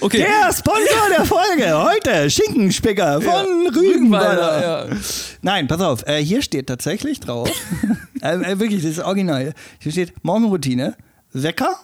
[0.00, 0.18] okay.
[0.18, 4.88] Der Sponsor der Folge heute, Schinkenspicker von Rügenwalder.
[4.90, 4.96] ja.
[5.42, 7.50] Nein, pass auf, äh, hier steht tatsächlich drauf,
[8.22, 9.54] äh, äh, wirklich, das ist original.
[9.78, 10.96] Hier steht Morgenroutine,
[11.32, 11.78] Wecker,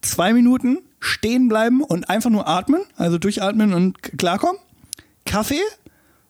[0.00, 4.58] zwei Minuten stehen bleiben und einfach nur atmen, also durchatmen und klarkommen.
[5.24, 5.60] Kaffee,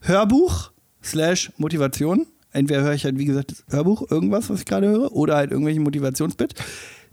[0.00, 0.72] Hörbuch,
[1.02, 2.26] slash Motivation.
[2.52, 5.50] Entweder höre ich halt, wie gesagt, das Hörbuch, irgendwas, was ich gerade höre, oder halt
[5.50, 6.54] irgendwelche Motivationsbit.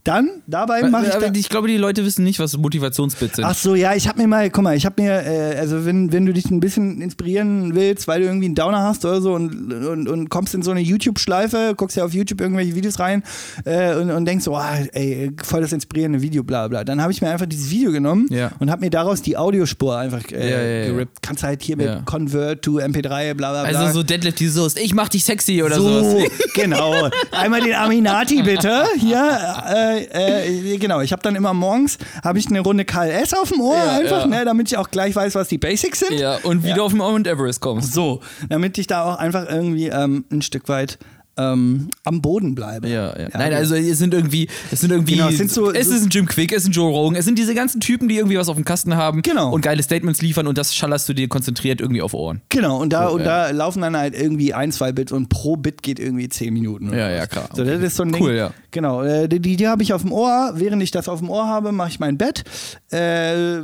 [0.06, 3.44] Dann, dabei mache ich dann, ich glaube, die Leute wissen nicht, was Motivationsbits sind.
[3.46, 6.14] Ach so, ja, ich habe mir mal, guck mal, ich habe mir, äh, also wenn,
[6.14, 9.34] wenn du dich ein bisschen inspirieren willst, weil du irgendwie einen Downer hast oder so
[9.34, 13.24] und, und, und kommst in so eine YouTube-Schleife, guckst ja auf YouTube irgendwelche Videos rein
[13.66, 16.84] äh, und, und denkst so, ah, ey, voll das inspirierende Video, bla bla.
[16.84, 18.52] Dann habe ich mir einfach dieses Video genommen Ja.
[18.60, 21.22] und habe mir daraus die Audiospur einfach äh, Ja, ja, gerippt.
[21.24, 22.06] Kannst halt hier mit.
[22.06, 23.80] Convert to MP3, bla bla bla.
[23.80, 26.30] also so Deadlift die Soest, ich mach dich sexy oder so, sowas.
[26.54, 27.10] genau.
[27.32, 28.84] Einmal den Aminati bitte.
[29.00, 31.02] Hier, äh, äh, genau.
[31.02, 34.22] Ich habe dann immer morgens habe ich eine Runde KLS auf dem Ohr Ja, einfach,
[34.22, 34.28] ja.
[34.28, 36.20] ne, damit ich auch gleich weiß, was die Basics sind.
[36.20, 36.76] Ja, und wie Ja.
[36.76, 37.94] du auf den Mount Everest kommst.
[37.94, 40.98] So, damit ich da auch einfach irgendwie ähm, ein Stück weit
[41.38, 42.88] ähm, am Boden bleibe.
[42.88, 43.28] Ja, ja.
[43.34, 46.10] Nein, also es sind irgendwie, es sind irgendwie, Genau, es sind so- es ist ein
[46.10, 48.48] Jim Quick, es ist ein Joe Rogan, es sind diese ganzen Typen, die irgendwie was
[48.48, 49.52] auf dem Kasten haben Genau.
[49.52, 52.42] und geile Statements liefern und das schallerst du dir konzentriert irgendwie auf Ohren.
[52.50, 53.48] Genau, und da, So, und ja.
[53.48, 56.86] da laufen dann halt irgendwie ein, zwei Bits und pro Bit geht irgendwie zehn Minuten.
[56.94, 57.18] Ja, was.
[57.18, 57.50] ja, klar.
[57.54, 58.22] So, das ist so ein Ding.
[58.24, 58.52] Cool, ja.
[58.72, 60.54] Genau, äh, die, die, die habe ich auf dem Ohr.
[60.56, 62.44] Während ich das auf dem Ohr habe, mache ich mein Bett.
[62.92, 62.96] Äh,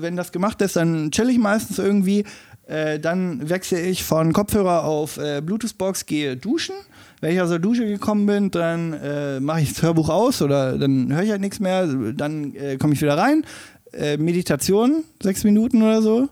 [0.01, 2.25] wenn das gemacht ist, dann chill ich meistens irgendwie.
[2.67, 6.75] Äh, dann wechsle ich von Kopfhörer auf äh, Bluetooth-Box, gehe duschen.
[7.21, 10.77] Wenn ich aus der Dusche gekommen bin, dann äh, mache ich das Hörbuch aus oder
[10.77, 11.87] dann höre ich halt nichts mehr.
[11.87, 13.45] Dann äh, komme ich wieder rein.
[13.93, 16.29] Äh, Meditation, sechs Minuten oder so.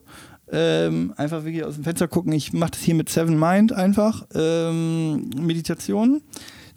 [0.51, 2.33] Ähm, einfach wirklich aus dem Fenster gucken.
[2.33, 4.25] Ich mache das hier mit Seven Mind einfach.
[4.33, 6.21] Ähm, Meditation.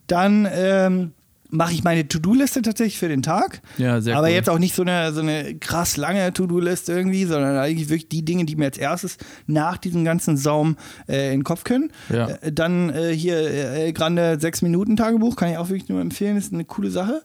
[0.06, 1.12] Dann ähm,
[1.52, 3.60] mache ich meine To-Do-Liste tatsächlich für den Tag.
[3.76, 4.32] Ja, sehr Aber cool.
[4.32, 8.24] jetzt auch nicht so eine, so eine krass lange To-Do-Liste irgendwie, sondern eigentlich wirklich die
[8.24, 10.76] Dinge, die mir als erstes nach diesem ganzen Saum
[11.08, 11.92] äh, in den Kopf können.
[12.08, 12.28] Ja.
[12.28, 16.64] Äh, dann äh, hier äh, Grande 6-Minuten-Tagebuch, kann ich auch wirklich nur empfehlen, ist eine
[16.64, 17.22] coole Sache.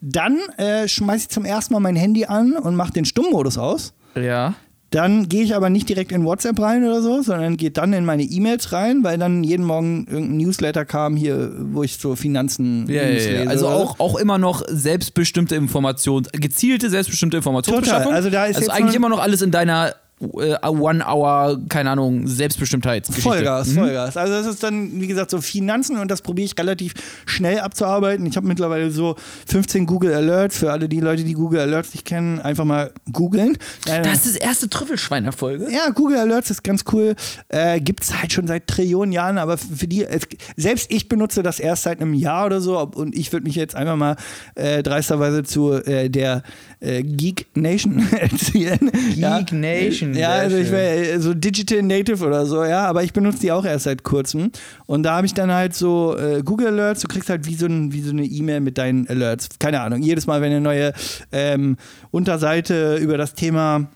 [0.00, 3.94] Dann äh, schmeiße ich zum ersten Mal mein Handy an und mache den Stummmodus aus.
[4.16, 4.54] Ja.
[4.90, 8.06] Dann gehe ich aber nicht direkt in WhatsApp rein oder so, sondern geht dann in
[8.06, 12.86] meine E-Mails rein, weil dann jeden Morgen irgendein Newsletter kam hier, wo ich so Finanzen
[12.88, 13.50] Ja, ja, ja.
[13.50, 18.04] Also auch, auch immer noch selbstbestimmte Information, gezielte selbstbestimmte Informationsbeschaffung.
[18.04, 18.16] Total.
[18.16, 23.28] Also da ist jetzt eigentlich immer noch alles in deiner One-Hour, keine Ahnung, Selbstbestimmtheitsgeschichte.
[23.28, 23.74] Vollgas, Mhm.
[23.74, 24.16] Vollgas.
[24.16, 26.94] Also das ist dann, wie gesagt, so Finanzen und das probiere ich relativ
[27.26, 28.26] schnell abzuarbeiten.
[28.26, 30.58] Ich habe mittlerweile so 15 Google Alerts.
[30.58, 33.56] Für alle die Leute, die Google Alerts nicht kennen, einfach mal googeln.
[33.86, 35.68] Äh, Das ist die erste Trüffelschweiner-Folge.
[35.70, 37.14] ja, Google Alerts ist ganz cool.
[37.48, 40.22] Äh, Gibt es halt schon seit Trillionen Jahren, aber für die, es,
[40.56, 43.74] selbst ich benutze das erst seit einem Jahr oder so und ich würde mich jetzt
[43.74, 44.16] einfach mal
[44.54, 46.42] äh, dreisterweise zu äh, der
[46.80, 48.78] äh, Geek Nation erzählen.
[49.14, 50.76] Geek Nation, Ja, sehr also ich schön.
[50.76, 54.50] wäre so Digital Native oder so, ja, aber ich benutze die auch erst seit kurzem.
[54.86, 57.66] Und da habe ich dann halt so äh, Google Alerts, du kriegst halt wie so,
[57.66, 59.48] ein, wie so eine E-Mail mit deinen Alerts.
[59.58, 60.92] Keine Ahnung, jedes Mal, wenn eine neue
[61.32, 61.76] ähm,
[62.10, 63.88] Unterseite über das Thema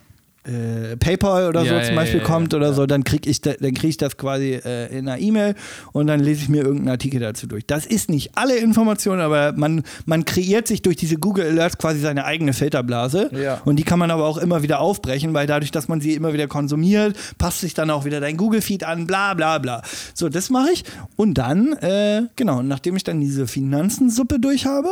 [0.45, 2.73] äh, PayPal oder Ja, so zum Beispiel ja, kommt ja, oder ja.
[2.73, 5.55] so, dann kriege ich, da, dann krieg ich das quasi äh, in einer E-Mail
[5.93, 7.67] und dann lese ich mir irgendeinen Artikel dazu durch.
[7.67, 12.01] Das ist nicht alle Informationen, aber man, man kreiert sich durch diese Google Alerts quasi
[12.01, 13.31] seine eigene Filterblase
[13.65, 16.33] und die kann man aber auch immer wieder aufbrechen, weil dadurch, dass man sie immer
[16.33, 19.83] wieder konsumiert, passt sich dann auch wieder dein Google-Feed an, bla bla bla.
[20.15, 20.85] So, das mache ich
[21.17, 24.89] und dann, äh, genau, nachdem ich dann diese Finanzensuppe durch habe,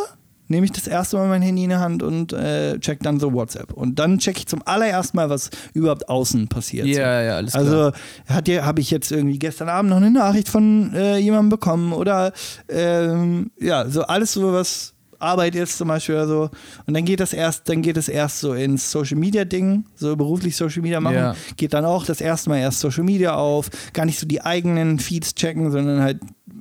[0.51, 3.33] nehme ich das erste Mal mein Handy in die Hand und äh, check dann so
[3.33, 3.73] WhatsApp.
[3.73, 6.87] Und dann check ich zum allerersten Mal, was überhaupt außen passiert.
[6.87, 7.65] Ja, ja, alles klar.
[7.65, 7.93] Also
[8.27, 11.93] hat ihr, habe ich jetzt irgendwie gestern Abend noch eine Nachricht von äh, jemandem bekommen
[11.93, 12.33] oder
[12.69, 16.51] ähm, ja, so alles so was Arbeit jetzt zum Beispiel oder so.
[16.87, 20.17] Und dann geht das erst, dann geht es erst so ins Social Media Ding, so
[20.17, 21.17] beruflich Social Media machen.
[21.17, 21.37] Ja.
[21.57, 24.99] Geht dann auch das erste Mal erst Social Media auf, gar nicht so die eigenen
[24.99, 26.21] Feeds checken, sondern halt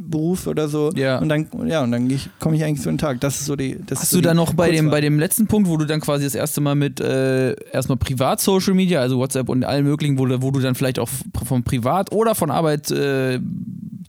[0.09, 0.91] Beruf oder so.
[0.95, 1.19] Ja.
[1.19, 3.19] Und dann, ja, und dann komme ich eigentlich so einen Tag.
[3.21, 3.77] Das ist so die.
[3.85, 5.85] Das ist Hast so du dann noch bei dem, bei dem letzten Punkt, wo du
[5.85, 10.17] dann quasi das erste Mal mit äh, erstmal Privat-Social Media, also WhatsApp und allen möglichen,
[10.17, 11.09] wo, du- wo du dann vielleicht auch
[11.45, 13.39] von Privat oder von Arbeit äh,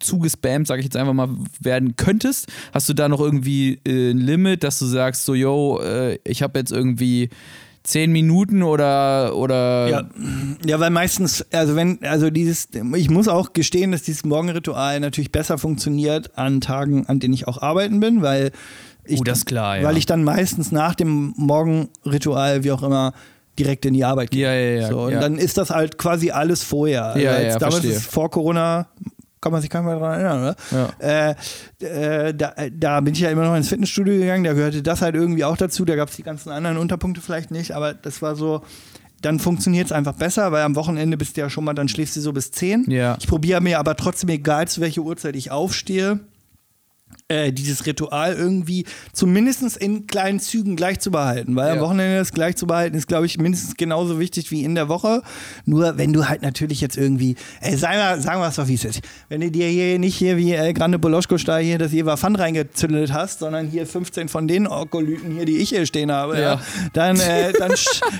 [0.01, 1.29] zugespammt, sage ich jetzt einfach mal,
[1.61, 2.49] werden könntest?
[2.73, 6.43] Hast du da noch irgendwie äh, ein Limit, dass du sagst, so, yo, äh, ich
[6.43, 7.29] habe jetzt irgendwie
[7.83, 10.09] zehn Minuten oder, oder Ja,
[10.67, 15.33] ja, weil meistens, also wenn, also dieses, ich muss auch gestehen, dass dieses Morgenritual natürlich
[15.33, 18.53] besser funktioniert an Tagen, an denen ich auch arbeiten bin, weil
[19.05, 19.85] ich, Oh, das klar, ja.
[19.85, 23.13] weil ich dann meistens nach dem Morgenritual, wie auch immer,
[23.59, 24.43] direkt in die Arbeit gehe.
[24.47, 25.21] Ja, ja, ja, So, und ja.
[25.21, 27.07] dann ist das halt quasi alles vorher.
[27.07, 28.89] Also Ja, als ja, damals ist vor Corona
[29.41, 31.37] kann man sich nicht mehr daran erinnern, oder?
[31.81, 35.01] Äh, äh, da, da bin ich ja immer noch ins Fitnessstudio gegangen, da gehörte das
[35.03, 38.21] halt irgendwie auch dazu, da gab es die ganzen anderen Unterpunkte vielleicht nicht, aber das
[38.21, 38.63] war so,
[39.23, 42.17] dann funktioniert es einfach besser, weil am Wochenende bist du ja schon mal, dann schläfst
[42.17, 42.91] du so bis 10.
[42.91, 43.17] Ja.
[43.19, 46.21] Ich probiere mir aber trotzdem, egal zu welcher Uhrzeit ich aufstehe,
[47.31, 51.55] äh, dieses Ritual irgendwie zumindest in kleinen Zügen gleich zu behalten.
[51.57, 51.83] Weil am Ja.
[51.83, 55.23] Wochenende das gleich zu behalten ist, glaube ich, mindestens genauso wichtig wie in der Woche.
[55.65, 58.75] Nur wenn du halt natürlich jetzt irgendwie, ey, sagen wir, sagen wir es doch, wie
[58.75, 59.01] es ist.
[59.29, 63.13] Wenn du dir hier nicht hier wie äh, Grande Boloschko-Style hier das Jever Pfand reingezündelt
[63.13, 66.41] hast, sondern hier 15 von den Okolyten hier, die ich hier stehen habe, ja.
[66.55, 66.61] Ja.
[66.93, 67.73] dann, äh, dann,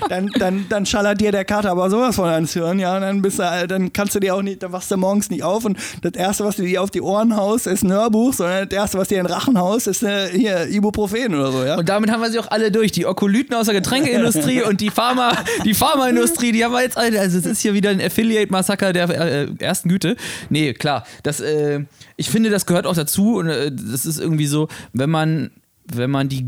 [0.09, 3.21] dann, dann, dann schallert dir der Kater aber sowas von ans Hirn, ja, und dann
[3.21, 5.65] bist du, äh, dann kannst du dir auch nicht, dann wachst du morgens nicht auf
[5.65, 8.75] und das erste, was du dir auf die Ohren haust, ist ein Hörbuch, sondern das
[8.77, 11.77] erste, was dir in den Rachen haust, ist äh, hier Ibuprofen oder so, ja.
[11.77, 12.91] Und damit haben wir sie auch alle durch.
[12.91, 15.33] Die Okolyten aus der Getränkeindustrie und die Pharma,
[15.65, 17.19] die Pharmaindustrie, die haben wir jetzt alle.
[17.19, 20.15] Also es ist hier wieder ein Affiliate-Massaker der äh, ersten Güte.
[20.49, 21.05] Nee, klar.
[21.23, 21.81] Das, äh,
[22.15, 23.37] ich finde, das gehört auch dazu.
[23.37, 25.51] Und äh, das ist irgendwie so, wenn man.
[25.93, 26.45] Wenn man die,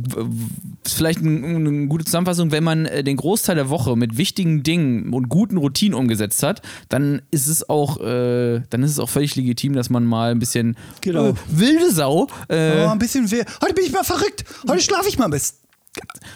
[0.86, 4.63] äh, vielleicht ein, eine gute Zusammenfassung, wenn man äh, den Großteil der Woche mit wichtigen
[4.63, 9.10] Dingen und guten Routinen umgesetzt hat, dann ist es auch, äh, dann ist es auch
[9.10, 11.30] völlig legitim, dass man mal ein bisschen Genau.
[11.30, 13.43] äh, wilde Sau äh, Oh, ein bisschen weh.
[13.62, 14.43] Heute bin ich mal verrückt.
[14.67, 15.60] Heute schlafe ich mal bis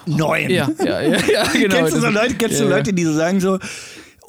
[0.06, 0.50] neun.
[0.50, 1.76] Ja, ja, ja, ja genau.
[1.76, 2.66] kennst du so Leute, kennst du.
[2.66, 3.58] Leute, die so sagen so,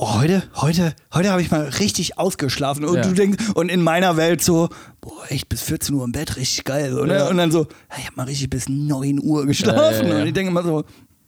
[0.01, 2.85] oh, heute, heute, heute habe ich mal richtig ausgeschlafen.
[2.85, 3.03] Und Ja.
[3.03, 4.69] du denkst, und in meiner Welt so,
[5.01, 6.93] boah, echt bis 14 Uhr im Bett, richtig geil.
[6.93, 7.15] Ne?
[7.15, 7.29] Ja.
[7.29, 7.67] Und dann so,
[7.99, 10.11] ich habe mal richtig bis 9 Uhr geschlafen.
[10.11, 10.85] Und ich denke immer so,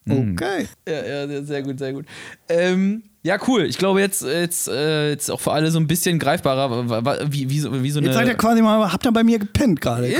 [0.08, 0.68] okay.
[0.88, 2.06] Ja, ja, sehr- sehr gut, sehr gut.
[2.48, 3.64] Ähm, ja, cool.
[3.64, 7.60] Ich glaube, jetzt, jetzt, äh, jetzt auch für alle so ein bisschen greifbarer, wie, wie,
[7.60, 8.08] so, wie so eine.
[8.08, 10.08] Jetzt seid ihr quasi mal, habt ihr bei mir gepennt gerade.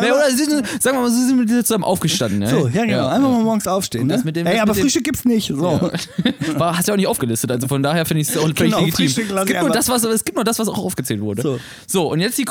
[0.00, 2.46] Nee, oder sind, sagen wir mal, sie sind mit dir zusammen aufgestanden.
[2.46, 3.08] So, ja, genau.
[3.08, 4.06] Einfach mal morgens aufstehen.
[4.06, 4.16] Ne?
[4.32, 5.48] dem- Ey, aber mit dem- Frühstück gibt's nicht.
[5.48, 5.56] So.
[6.56, 8.56] War, hast du ja auch nicht aufgelistet, also von daher finde ich es auch völlig
[8.56, 9.06] Genau, legitim.
[9.06, 11.42] Frühstück Es gibt, nur das, was, es gibt nur das, was auch aufgezählt wurde.
[11.42, 11.60] So.
[11.86, 12.46] So, und jetzt die,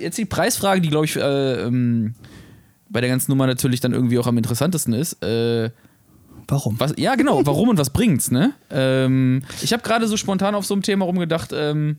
[0.00, 1.20] jetzt die Preisfrage, die, glaube ich, äh,
[1.62, 2.14] ähm,
[2.88, 5.22] bei der ganzen Nummer natürlich dann irgendwie auch am interessantesten ist.
[5.22, 5.70] Äh,
[6.48, 6.78] Warum?
[6.78, 8.54] Was, ja, genau, warum und was bringt's, ne?
[8.70, 11.98] Ähm, ich habe gerade so spontan auf so einem Thema rumgedacht, ähm,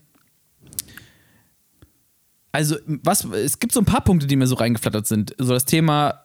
[2.52, 5.36] also, was, es gibt so ein paar Punkte, die mir so reingeflattert sind.
[5.38, 6.24] So das Thema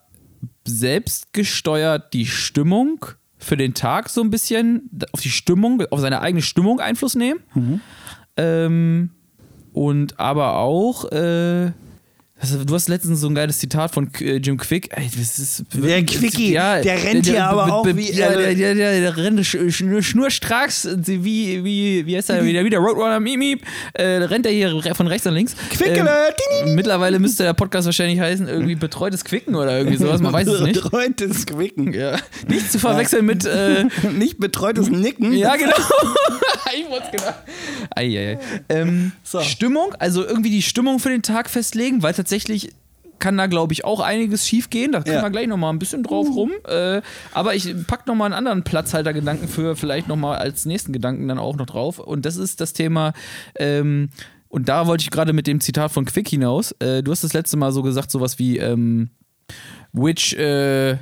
[0.65, 3.05] selbstgesteuert die Stimmung
[3.37, 7.41] für den Tag so ein bisschen, auf die Stimmung, auf seine eigene Stimmung Einfluss nehmen.
[8.37, 9.11] Ähm,
[9.73, 11.71] und aber auch, äh,
[12.43, 14.89] also, du hast letztens so ein geiles Zitat von äh, Jim Quick.
[14.97, 19.15] Ey, das ist, Der Quickie, der rennt hier aber auch wie- Ja, der, der, der,
[19.15, 22.65] rennt sch, sch, schnurstracks, wie, wie, wie heißt er wieder?
[22.65, 23.61] Wie der Roadrunner, Miep.
[23.93, 25.55] Äh, rennt er hier von rechts nach links.
[25.69, 26.09] Quickele,
[26.65, 30.47] Ähm, mittlerweile müsste der Podcast wahrscheinlich heißen, irgendwie betreutes Quicken oder irgendwie sowas, man weiß
[30.49, 30.83] es nicht.
[30.83, 31.93] Betreutes Quicken.
[31.93, 32.17] Ja.
[32.49, 33.45] Nicht zu verwechseln mit.
[33.45, 33.85] Äh,
[34.17, 35.31] Nicht betreutes Nicken.
[35.31, 35.75] ja, genau.
[36.77, 37.33] ich wollte es genau.
[37.95, 38.39] Eieiei.
[38.69, 39.41] Ähm, So.
[39.41, 42.71] Stimmung, also irgendwie die Stimmung für den Tag festlegen, weil tatsächlich
[43.19, 44.91] kann da, glaube ich, auch einiges schief gehen.
[44.91, 45.21] Da können Ja.
[45.21, 46.51] wir gleich nochmal ein bisschen drauf rum.
[46.67, 47.01] Äh,
[47.31, 51.55] aber ich pack nochmal einen anderen Platzhaltergedanken für vielleicht nochmal als nächsten Gedanken dann auch
[51.55, 51.99] noch drauf.
[51.99, 53.13] Und das ist das Thema.
[53.55, 54.09] Ähm,
[54.49, 56.73] und da wollte ich gerade mit dem Zitat von Quick hinaus.
[56.79, 59.09] Äh, du hast das letzte Mal so gesagt, sowas wie, ähm,
[59.93, 60.97] which, äh,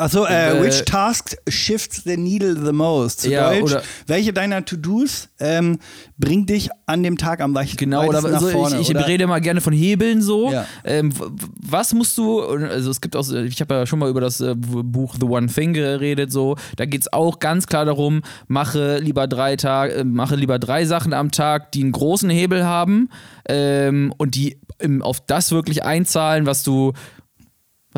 [0.00, 3.22] Achso, äh, which task shifts the needle the most?
[3.22, 5.80] Zu Ja, Deutsch, oder- welche deiner To-Dos ähm,
[6.16, 8.78] bringt dich an dem Tag am weitesten Genau, oder nach so, vorne?
[8.78, 10.52] ich, ich rede mal gerne von Hebeln so.
[10.52, 10.66] Ja.
[10.84, 11.12] Ähm,
[11.60, 14.54] was musst du, also es gibt auch, ich habe ja schon mal über das äh,
[14.56, 16.54] Buch The One Thing geredet, so.
[16.76, 20.84] Da geht es auch ganz klar darum, mache lieber drei Tag, äh, mache lieber drei
[20.84, 23.08] Sachen am Tag, die einen großen Hebel haben
[23.48, 26.92] ähm, und die im, auf das wirklich einzahlen, was du.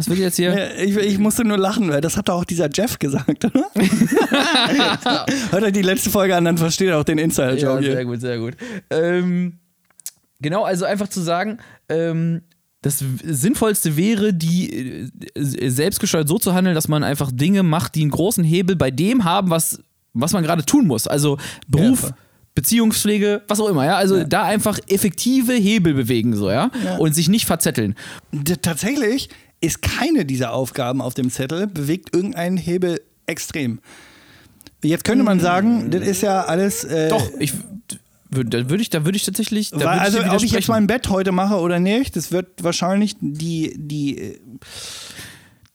[0.00, 0.58] Was will ich jetzt hier?
[0.58, 3.66] Ja, Ich, ich musste nur lachen, weil das hat doch auch dieser Jeff gesagt, oder?
[5.50, 8.04] Hört euch die letzte Folge an, dann versteht ihr auch den Ja, Insider-Joke sehr hier.
[8.06, 8.54] gut, sehr gut.
[8.88, 9.58] Ähm,
[10.40, 11.58] genau, also einfach zu sagen,
[11.90, 12.40] ähm,
[12.80, 18.00] das Sinnvollste wäre, die äh, selbstgesteuert so zu handeln, dass man einfach Dinge macht, die
[18.00, 19.82] einen großen Hebel bei dem haben, was,
[20.14, 21.06] was man gerade tun muss.
[21.06, 21.36] Also
[21.68, 22.00] Beruf.
[22.00, 22.14] voll.
[22.54, 23.96] Beziehungspflege, was auch immer, ja.
[23.96, 26.70] Also da einfach effektive Hebel bewegen, so, ja.
[26.84, 26.96] Ja.
[26.96, 27.94] Und sich nicht verzetteln.
[28.62, 29.28] Tatsächlich
[29.60, 33.80] ist keine dieser Aufgaben auf dem Zettel bewegt irgendeinen Hebel extrem.
[34.82, 36.84] Jetzt könnte man sagen, das ist ja alles.
[36.84, 37.52] Äh, Doch, ich
[38.30, 39.72] da würde ich, da würde ich tatsächlich.
[39.72, 43.16] Weil, also, dir ob ich jetzt mein Bett heute mache oder nicht, das wird wahrscheinlich
[43.20, 44.38] die, die äh,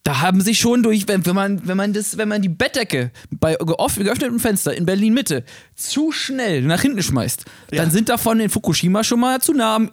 [0.04, 3.56] Da haben sich schon durch, wenn, man, wenn man das, wenn man die Bettdecke bei
[3.56, 5.44] geöffnetem Fenster in Berlin Mitte
[5.76, 7.82] zu schnell nach hinten schmeißt, Ja.
[7.82, 9.92] dann sind davon in Fukushima schon mal Tsunamen.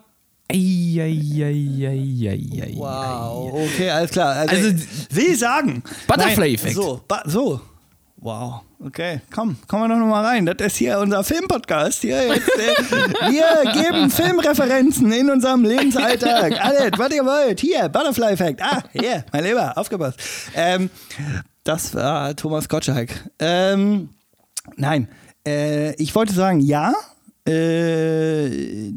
[0.53, 2.75] Eieieiei.
[2.77, 4.37] Wow, okay, alles klar.
[4.37, 5.83] Also, Also, will sagen.
[6.07, 6.75] Butterfly-Effekt.
[6.75, 7.61] So, so.
[8.17, 10.47] Wow, okay, komm, kommen wir doch noch mal rein.
[10.47, 12.03] Das ist hier unser Filmpodcast.
[12.03, 12.93] Hier jetzt, äh,
[13.33, 16.53] wir geben Filmreferenzen in unserem Lebensalltag.
[16.65, 17.59] Alles, was ihr wollt.
[17.59, 18.63] Hier, Butterfly-Effekt.
[18.63, 20.21] Ah, hier, mein Lieber, aufgepasst.
[20.55, 20.89] Ähm,
[21.65, 23.11] das war Thomas Gottschalk.
[23.41, 24.11] Ähm,
[24.77, 25.09] nein,
[25.45, 26.95] äh, ich wollte sagen, ja,
[27.49, 28.91] Äh,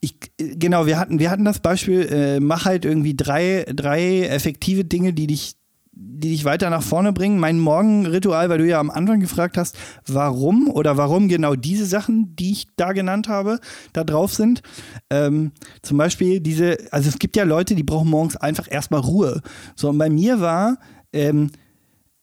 [0.00, 4.84] ich, genau, wir hatten, wir hatten das Beispiel, äh, mach halt irgendwie drei, drei effektive
[4.84, 5.54] Dinge, die dich,
[5.92, 7.40] die dich weiter nach vorne bringen.
[7.40, 12.36] Mein Morgenritual, weil du ja am Anfang gefragt hast, warum oder warum genau diese Sachen,
[12.36, 13.60] die ich da genannt habe,
[13.94, 14.62] da drauf sind.
[15.08, 19.40] Ähm, zum Beispiel diese, also es gibt ja Leute, die brauchen morgens einfach erstmal Ruhe.
[19.74, 20.78] So, und bei mir war,
[21.14, 21.50] ähm,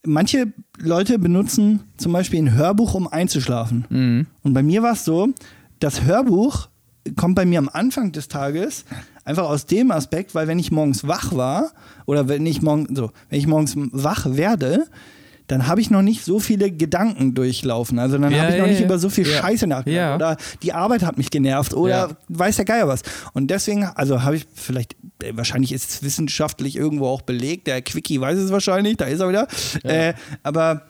[0.06, 3.86] manche Leute benutzen zum Beispiel ein Hörbuch, um einzuschlafen.
[4.44, 5.30] Und bei mir war es so,
[5.80, 6.70] das Hörbuch
[7.16, 8.86] kommt bei mir am Anfang des Tages
[9.26, 11.72] einfach aus dem Aspekt, weil wenn ich morgens wach war
[12.06, 14.86] oder wenn ich morgen so, wenn ich morgens wach werde,
[15.48, 18.00] dann habe ich noch nicht so viele Gedanken durchlaufen.
[18.00, 19.26] Also dann Ja, habe ich noch ja, nicht über so viel.
[19.26, 20.16] Scheiße nachgedacht.
[20.16, 23.02] Oder die Arbeit hat mich genervt oder weiß der Geier was.
[23.34, 27.82] Und deswegen, also habe ich vielleicht, äh, wahrscheinlich ist es wissenschaftlich irgendwo auch belegt, der
[27.82, 29.48] Quickie weiß es wahrscheinlich, da ist er wieder.
[29.84, 30.82] Äh, aber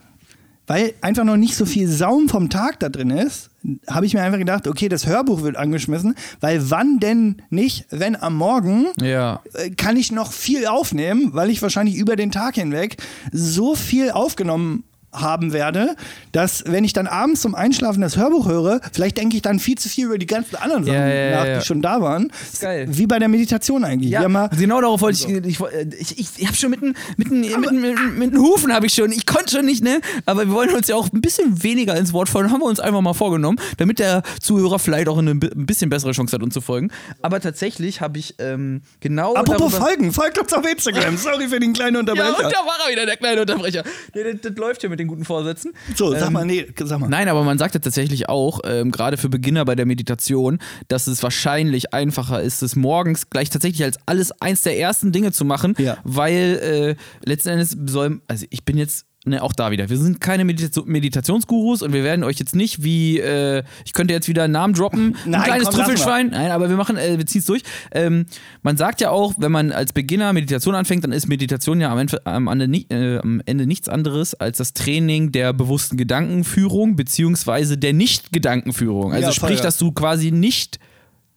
[0.68, 3.50] weil einfach noch nicht so viel Saum vom Tag da drin ist,
[3.88, 8.16] habe ich mir einfach gedacht, okay, das Hörbuch wird angeschmissen, weil wann denn nicht, wenn
[8.16, 9.42] am Morgen Ja.
[9.54, 12.98] äh, kann ich noch viel aufnehmen, weil ich wahrscheinlich über den Tag hinweg
[13.32, 14.84] so viel aufgenommen
[15.22, 15.96] haben werde,
[16.32, 19.78] dass wenn ich dann abends zum Einschlafen das Hörbuch höre, vielleicht denke ich dann viel
[19.78, 21.60] zu viel über die ganzen anderen Sachen Ja, ja, nach, ja.
[21.60, 22.32] die schon da waren.
[22.60, 22.88] geil.
[22.90, 24.12] Wie bei der Meditation eigentlich.
[24.12, 25.60] Ja, genau darauf wollte ich, ich,
[26.00, 28.40] ich, ich, ich habe schon mit den mit den- mit, den- mit, den- mit den
[28.40, 31.12] Hufen habe ich schon, ich konnte schon nicht, ne, aber wir wollen uns ja auch
[31.12, 34.80] ein bisschen weniger ins Wort fallen, haben wir uns einfach mal vorgenommen, damit der Zuhörer
[34.80, 36.92] vielleicht auch eine ein bisschen bessere Chance hat, uns zu folgen.
[37.22, 41.18] Aber tatsächlich habe ich ähm, genau apropos Folgen, folgt uns auf Instagram.
[41.26, 42.46] Sorry für den kleinen ja, Unterbrecher.
[42.46, 43.84] und da war er wieder, der kleine Unterbrecher.
[44.14, 45.72] Das, das läuft hier mit den guten Vorsätzen.
[45.96, 47.08] so, sag Ähm, mal, nee, sag mal.
[47.10, 51.08] Nein, aber man sagt ja tatsächlich auch, ähm, gerade für Beginner bei der Meditation, dass
[51.08, 55.46] es wahrscheinlich einfacher ist, es morgens gleich tatsächlich als alles eins der ersten Dinge zu
[55.46, 55.98] machen, Ja.
[56.04, 59.90] weil äh, letzten Endes soll, also ich bin jetzt Ne, auch da wieder.
[59.90, 64.14] Wir sind keine Medita Meditationsgurus und wir werden euch jetzt nicht wie, äh, ich könnte
[64.14, 66.28] jetzt wieder einen Namen droppen, Nein, ein kleines komm, Trüffelschwein.
[66.30, 67.64] Nein, aber wir machen, äh, wir ziehen es durch.
[67.92, 68.28] Ähm,
[68.62, 71.98] man sagt ja auch, wenn man als Beginner Meditation anfängt, dann ist Meditation ja am
[71.98, 77.80] Ende, am Ende, äh, am Ende nichts anderes als das Training der bewussten Gedankenführung beziehungsweise
[77.80, 79.12] der Nicht-Gedankenführung.
[79.12, 80.78] Also Ja, sprich, dass du quasi nicht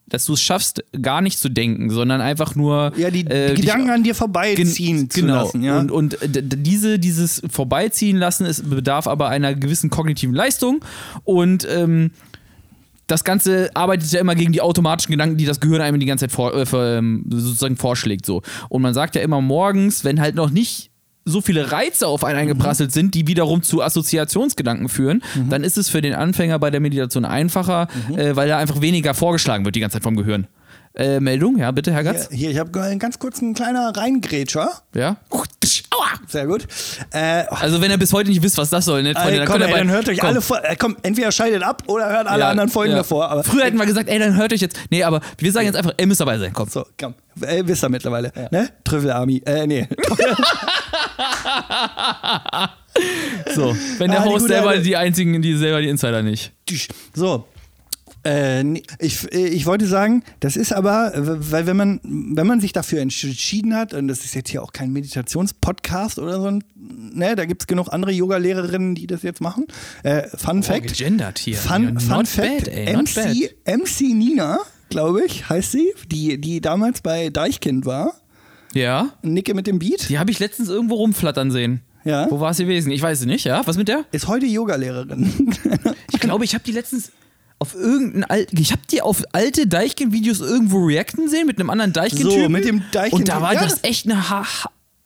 [0.08, 3.54] dass du es schaffst, gar nicht zu denken, sondern einfach nur Ja, die, äh, die
[3.56, 5.42] dich- Gedanken an dir Gen- vorbeiziehen zu genau.
[5.42, 5.62] lassen.
[5.62, 5.78] Ja?
[5.78, 10.84] Und, und äh, diese, dieses Vorbeiziehen lassen, es bedarf aber einer gewissen kognitiven Leistung
[11.24, 12.10] und ähm,
[13.06, 16.26] das Ganze arbeitet ja immer gegen die automatischen Gedanken, die das Gehirn einem die ganze
[16.26, 18.26] Zeit vor, äh, ähm, sozusagen vorschlägt.
[18.26, 18.42] So.
[18.68, 20.87] Und man sagt ja immer morgens, wenn halt noch nicht
[21.28, 25.88] so viele Reize auf einen eingeprasselt sind, die wiederum zu Assoziationsgedanken führen, dann ist es
[25.88, 29.80] für den Anfänger bei der Meditation einfacher, äh, weil da einfach weniger vorgeschlagen wird die
[29.80, 30.46] ganze Zeit vom Gehirn.
[30.98, 32.28] Äh, Meldung, ja, bitte, Herr Gatz.
[32.32, 34.68] Hier, ich habe ganz kurz ein kleiner Reingrätscher.
[34.94, 35.16] Ja.
[35.30, 36.06] Aua!
[36.26, 36.66] Sehr gut.
[37.12, 39.46] Äh, Also wenn ihr bis heute nicht wisst, was das soll, ne, Freunde, Ey, dann
[39.48, 40.28] komm, ihr ey, dann hört euch komm.
[40.30, 40.62] alle vor.
[40.64, 42.98] Äh, komm, entweder schaltet ab oder hört alle Ja, anderen Folgen ja.
[42.98, 43.28] davor.
[43.30, 44.76] Aber Früher hätten wir gesagt, ey, dann hört euch jetzt.
[44.90, 46.68] Nee, aber wir sagen jetzt einfach, ihr müsst dabei sein, komm.
[46.68, 47.14] so, komm.
[47.40, 48.32] Äh, wisst ihr mittlerweile.
[48.50, 48.68] Ne?
[48.84, 49.40] Trüffel Army.
[49.46, 49.86] Äh, nee.
[53.54, 56.52] So, wenn der Ah, Host selber die einzigen, die selber die Insider nicht.
[57.14, 57.46] so.
[58.28, 62.72] Äh, ich, äh, ich wollte sagen, das ist aber, weil wenn man, wenn man sich
[62.72, 67.46] dafür entschieden hat, und das ist jetzt hier auch kein Meditationspodcast oder so, ne, da
[67.46, 69.66] gibt es genug andere Yoga-Lehrerinnen, die das jetzt machen.
[70.02, 70.88] Äh, Fun Fact.
[70.88, 71.56] gegendert hier.
[71.56, 74.58] Fun, Fun Fact, bad, ey, not MC, MC Nina,
[74.90, 78.12] glaube ich, heißt sie, die, die damals bei Deichkind war.
[78.74, 80.10] Ja, Nicke mit dem Beat.
[80.10, 81.80] die habe ich letztens irgendwo rumflattern sehen.
[82.04, 82.30] Ja.
[82.30, 82.90] Wo war es gewesen?
[82.92, 83.66] Ich weiß es nicht, ja?
[83.66, 84.04] Was mit der?
[84.12, 85.54] Ist heute Yoga-Lehrerin.
[86.12, 87.12] Ich glaube, ich habe die letztens
[87.60, 91.92] auf irgendein alt, ich habe die auf alte Deichkind-Videos irgendwo reacten sehen mit einem anderen
[91.92, 92.42] Deichkind-Typen.
[92.44, 93.62] So, mit dem Deichkind- Und da war ja.
[93.64, 94.44] das echt eine ha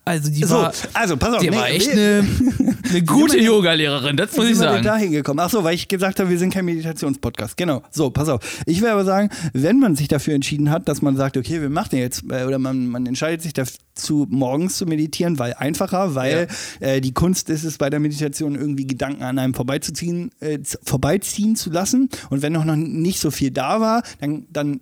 [0.05, 1.41] also die So, war also pass auf.
[1.41, 2.27] die nee, war echt wir- eine,
[2.95, 4.99] eine gute wir- Yoga-Lehrerin, das muss Wie ich sind wir denn sagen.
[4.99, 5.45] da hingekommen?
[5.45, 7.57] Ach so, weil ich gesagt habe, wir sind kein Meditationspodcast.
[7.57, 7.83] Genau.
[7.91, 8.63] So, pass auf.
[8.67, 11.71] Ich will aber sagen, wenn man sich dafür entschieden hat, dass man sagt, okay, wir
[11.71, 16.49] machen jetzt, äh, oder man, man entscheidet sich dazu, morgens zu meditieren, weil einfacher, weil
[16.81, 21.57] äh, die Kunst ist es bei der Meditation irgendwie Gedanken an einem vorbeizuziehen, äh, vorbeiziehen
[21.57, 22.09] zu lassen.
[22.31, 24.81] Und wenn noch noch nicht so viel da war, dann, dann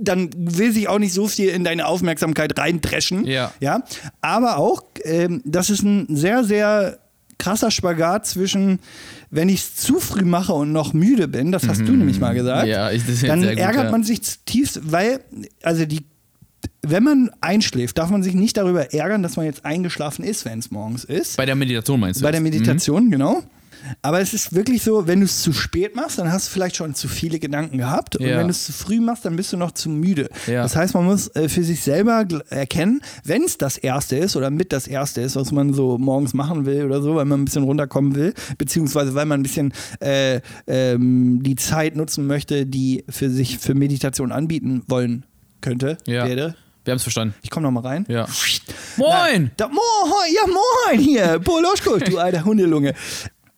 [0.00, 3.24] dann will sich auch nicht so viel in deine Aufmerksamkeit reindreschen.
[3.26, 3.52] Ja.
[3.60, 3.84] ja?
[4.20, 6.98] Aber auch, ähm, das ist ein sehr, sehr
[7.38, 8.78] krasser Spagat zwischen,
[9.30, 12.34] wenn ich es zu früh mache und noch müde bin, das hast du nämlich mal
[12.34, 12.70] gesagt, Mhm.
[12.70, 13.90] Ja, ich- das dann gut, ärgert ja.
[13.90, 15.20] man sich zutiefst, weil,
[15.62, 16.04] also die,
[16.82, 20.58] wenn man einschläft, darf man sich nicht darüber ärgern, dass man jetzt eingeschlafen ist, wenn
[20.58, 21.36] es morgens ist.
[21.36, 22.24] Bei der Meditation meinst du?
[22.24, 22.52] Bei der jetzt?
[22.52, 23.42] Meditation, genau.
[24.02, 26.76] Aber es ist wirklich so, wenn du es zu spät machst, dann hast du vielleicht
[26.76, 28.16] schon zu viele Gedanken gehabt.
[28.16, 28.38] Und Ja.
[28.38, 30.28] wenn du es zu früh machst, dann bist du noch zu müde.
[30.46, 30.62] Ja.
[30.62, 34.50] Das heißt, man muss äh, für sich selber erkennen, wenn es das Erste ist oder
[34.50, 37.44] mit das Erste ist, was man so morgens machen will oder so, weil man ein
[37.44, 43.04] bisschen runterkommen will, beziehungsweise weil man ein bisschen äh, ähm, die Zeit nutzen möchte, die
[43.08, 45.24] für sich für Meditation anbieten wollen
[45.60, 46.26] könnte, Ja.
[46.26, 46.54] werde.
[46.84, 47.34] Wir haben es verstanden.
[47.40, 48.04] Ich komme noch mal rein.
[48.08, 48.26] Ja.
[48.98, 49.50] Moin!
[49.56, 49.80] Da, moin,
[50.34, 52.92] ja moin hier, Poloschko, du alter Hundelunge.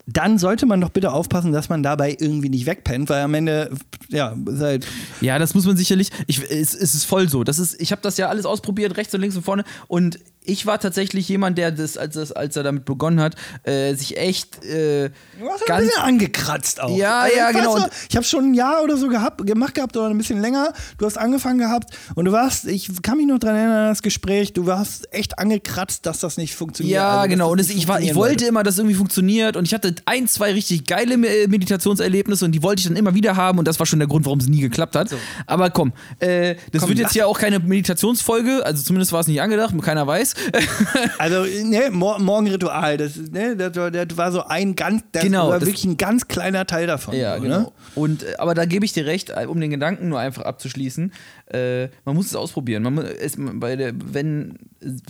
[0.07, 3.71] Dann sollte man doch bitte aufpassen, dass man dabei irgendwie nicht wegpennt, weil am Ende,
[4.09, 4.87] ja, seit
[5.21, 6.11] Ja, das muss man sicherlich.
[6.29, 7.43] Ich, es, es ist voll so.
[7.43, 9.65] Das ist, ich habe das ja alles ausprobiert, rechts und links und vorne.
[9.89, 13.35] Und ich war tatsächlich jemand, der das, als, das, als er damit begonnen hat,
[13.65, 15.87] äh, sich echt äh, Du hast ein ganz.
[15.87, 16.97] bisschen angekratzt auch.
[16.97, 17.79] Ja, Also, ja, genau.
[17.79, 20.73] noch, Ich habe schon ein Jahr oder so gehabt, gemacht gehabt oder ein bisschen länger.
[20.99, 24.03] Du hast angefangen gehabt und du warst, ich kann mich noch dran erinnern an das
[24.03, 26.95] Gespräch, du warst echt angekratzt, dass das nicht funktioniert.
[26.95, 27.55] Ja, Also, genau.
[27.55, 29.57] das Und nicht ich, war, ich wollte immer, dass es irgendwie funktioniert.
[29.57, 33.15] Und ich hatte ein, zwei richtig geile äh, Meditationserlebnisse und die wollte ich dann immer
[33.15, 33.59] wieder haben.
[33.59, 35.11] Und das war schon der Grund, warum es nie geklappt hat.
[35.47, 38.65] Aber komm, äh, das Komm, wird jetzt ja auch keine Meditationsfolge.
[38.65, 40.35] Also zumindest war es nicht angedacht, keiner weiß.
[41.19, 45.49] Also, ne, Mor Morgenritual, das, ne, das, war- das war so ein ganz, das Genau,
[45.49, 47.15] war wirklich ein ganz kleiner Teil davon.
[47.17, 47.59] Ja, so, genau.
[47.61, 47.73] Ne?
[47.95, 51.13] Und, äh, aber da gebe ich dir recht, äh, um den Gedanken nur einfach abzuschließen.
[51.53, 52.83] Äh, man muss es ausprobieren.
[52.83, 54.59] Man, es, bei der, wenn,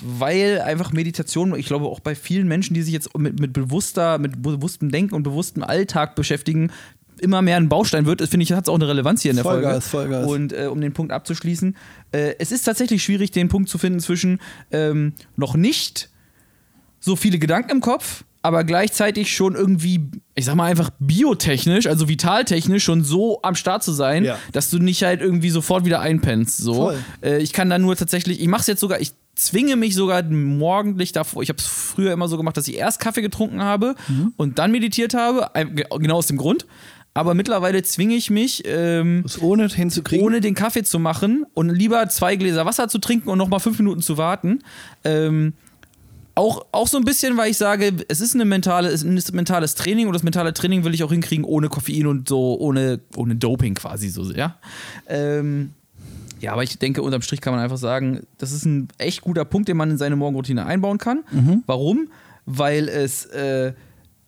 [0.03, 4.19] weil einfach Meditation, ich glaube auch bei vielen Menschen, die sich jetzt mit, mit bewusster,
[4.19, 6.71] mit bewusstem Denken und bewusstem Alltag beschäftigen,
[7.21, 9.45] immer mehr ein Baustein wird, finde ich, hat es auch eine Relevanz hier in der
[9.45, 10.15] Vollgas, Folge.
[10.15, 10.31] Vollgas.
[10.31, 11.77] Und äh, um den Punkt abzuschließen,
[12.13, 14.41] äh, es ist tatsächlich schwierig, den Punkt zu finden zwischen
[14.71, 16.11] ähm, noch nicht
[17.01, 22.09] so viele Gedanken im Kopf, aber gleichzeitig schon irgendwie, ich sag mal einfach biotechnisch, also
[22.09, 24.39] vitaltechnisch schon so am Start zu sein, Ja.
[24.53, 26.59] dass du nicht halt irgendwie sofort wieder einpennst.
[26.59, 26.93] So.
[27.23, 31.13] Äh, ich kann da nur tatsächlich, ich mach's jetzt sogar, ich zwinge mich sogar morgendlich
[31.13, 31.43] davor.
[31.43, 34.33] Ich habe es früher immer so gemacht, dass ich erst Kaffee getrunken habe Mhm.
[34.37, 35.51] und dann meditiert habe,
[35.99, 36.67] genau aus dem Grund.
[37.17, 40.25] Aber mittlerweile zwinge ich mich, ähm, ohne hinzukriegen.
[40.25, 43.79] ohne den Kaffee zu machen und lieber zwei Gläser Wasser zu trinken und nochmal fünf
[43.79, 44.59] Minuten zu warten.
[45.03, 45.55] Ähm,
[46.35, 49.37] auch, auch so ein bisschen, weil ich sage, es ist, eine mentale, es ist ein
[49.37, 53.01] mentales Training und das mentale Training will ich auch hinkriegen ohne Koffein und so, ohne,
[53.17, 54.59] ohne Doping quasi so, ja.
[55.09, 55.71] Ähm,
[56.41, 59.47] ja, aber ich denke, unterm Strich kann man einfach sagen, das ist ein echt guter
[59.47, 61.25] Punkt, den man in seine Morgenroutine einbauen kann.
[61.65, 62.11] Warum?
[62.45, 63.73] Weil es, äh,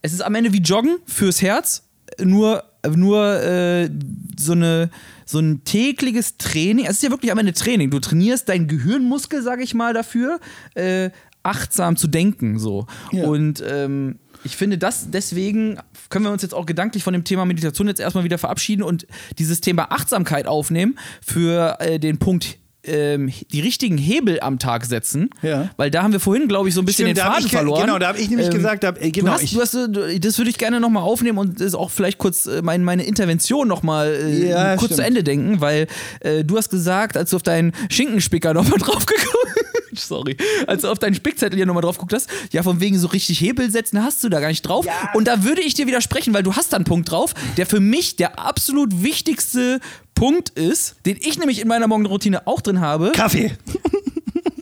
[0.01, 1.83] es ist am Ende wie Joggen fürs Herz,
[2.19, 3.91] nur, nur äh,
[4.39, 4.91] so, eine,
[5.25, 6.87] so ein tägliches Training.
[6.87, 7.91] Es ist ja wirklich am Ende Training.
[7.91, 10.41] Du trainierst deinen Gehirnmuskel, sage ich mal, dafür,
[10.75, 11.11] äh,
[11.43, 12.59] achtsam zu denken.
[12.59, 12.87] So.
[13.13, 13.25] Ja.
[13.25, 15.79] Und ähm, ich finde, das deswegen
[16.11, 19.07] können wir uns jetzt auch gedanklich von dem Thema Meditation jetzt erstmal wieder verabschieden und
[19.39, 22.59] dieses Thema Achtsamkeit aufnehmen für äh, den Punkt.
[22.85, 25.71] Ähm, Die richtigen Hebel am Tag setzen, Ja.
[25.77, 27.83] weil da haben wir vorhin, glaube ich, so ein bisschen Stimmt, den Faden ich verloren.
[27.87, 30.21] genau, da hab ich nämlich gesagt, da äh, genau, du hast, ich- du hast, äh,
[30.21, 33.67] das würde ich gerne nochmal aufnehmen und das auch vielleicht kurz äh, mein, meine Intervention
[33.69, 35.09] nochmal äh, Ja, kurz zu stimmt.
[35.09, 35.87] Ende denken, weil
[36.21, 39.68] äh, du hast gesagt, als du auf deinen Schinkenspicker nochmal drauf geguckt
[40.07, 40.37] Sorry.
[40.67, 43.41] Als du auf deinen Spickzettel hier nochmal drauf geguckt hast, ja, von wegen so richtig
[43.41, 44.87] Hebel setzen, hast du da gar nicht drauf.
[45.15, 47.81] Und da würde ich dir widersprechen, weil du hast da einen Punkt drauf, der für
[47.81, 49.81] mich der absolut wichtigste
[50.15, 53.13] Punkt ist, den ich nämlich in meiner Morgenroutine auch drin habe.
[53.13, 53.53] Kaffee.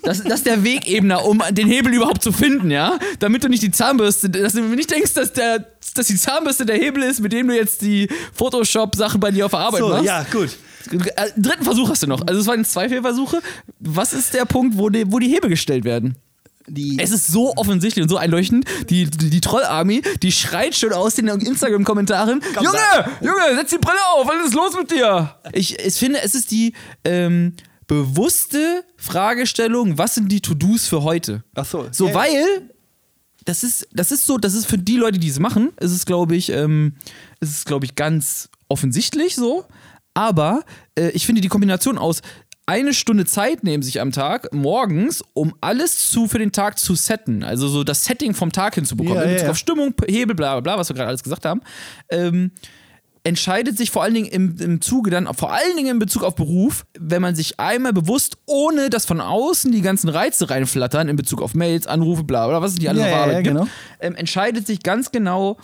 [0.03, 2.97] Das, das ist der Wegebner, um den Hebel überhaupt zu finden, ja?
[3.19, 6.77] Damit du nicht die Zahnbürste, dass du nicht denkst, dass, der, dass die Zahnbürste der
[6.77, 10.05] Hebel ist, mit dem du jetzt die Photoshop-Sachen bei dir auf der Arbeit So, machst.
[10.05, 10.51] ja, gut.
[10.93, 12.27] Äh, Dritten Versuch hast du noch.
[12.27, 13.41] Also es waren zwei Fehlversuche.
[13.81, 16.17] Was ist der Punkt, wo die, wo die Hebel gestellt werden?
[16.69, 18.65] Die, Es ist so offensichtlich und so einleuchtend.
[18.91, 22.79] Die, die, die Troll-Army, die schreit schon aus den Instagram-Kommentaren: Junge,
[23.21, 25.37] Junge, setz die Brille auf, was ist los mit dir?
[25.53, 26.73] Ich, ich finde, es ist die
[27.05, 27.55] ähm,
[27.87, 31.45] bewusste Fragestellung: Was sind die To-Dos für heute?
[31.55, 31.87] Ach so.
[31.93, 32.15] So, ja.
[32.15, 32.71] weil
[33.45, 36.05] das ist, das ist so, das ist für die Leute, die es machen, ist es,
[36.05, 36.95] glaube ich, ähm,
[37.41, 39.65] ist es, glaube ich, ganz offensichtlich so.
[40.17, 40.65] Aber
[40.99, 42.23] äh, ich finde die Kombination aus
[42.69, 46.97] eine Stunde Zeit nehmen sich am Tag morgens, um alles zu für den Tag zu
[46.97, 47.45] setten.
[47.45, 49.19] Also so das Setting vom Tag hinzubekommen.
[49.19, 49.51] Ja, in ja, Bezug ja.
[49.53, 51.61] auf Stimmung, Hebel, bla bla bla, was wir gerade alles gesagt haben.
[52.09, 52.51] Ähm,
[53.23, 56.35] entscheidet sich vor allen Dingen im, im Zuge dann, vor allen Dingen in Bezug auf
[56.35, 61.17] Beruf, wenn man sich einmal bewusst, ohne dass von außen die ganzen Reize reinflattern, in
[61.17, 63.67] Bezug auf Mails, Anrufe, bla bla, was die alles Ja, auf ja, ja, genau.
[64.01, 65.57] ähm, entscheidet sich ganz genau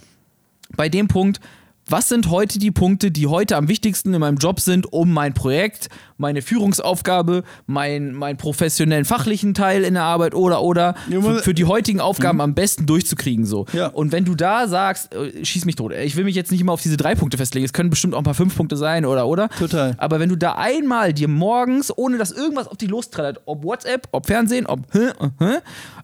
[0.76, 1.40] bei dem Punkt,
[1.88, 5.34] was sind heute die Punkte, die heute am wichtigsten in meinem Job sind, um mein
[5.34, 11.38] Projekt, meine Führungsaufgabe, mein, meinen professionellen fachlichen Teil in der Arbeit oder oder Ja, für,
[11.40, 13.66] für die heutigen Aufgaben am besten durchzukriegen so.
[13.72, 13.88] Ja.
[13.88, 16.72] Und wenn du da sagst, äh, schieß mich tot, ich will mich jetzt nicht immer
[16.72, 19.26] auf diese drei Punkte festlegen, es können bestimmt auch ein paar fünf Punkte sein oder
[19.26, 19.48] oder.
[19.48, 19.94] Total.
[19.98, 24.08] Aber wenn du da einmal dir morgens, ohne dass irgendwas auf dich losträllert, ob WhatsApp,
[24.12, 25.12] ob Fernsehen, ob äh,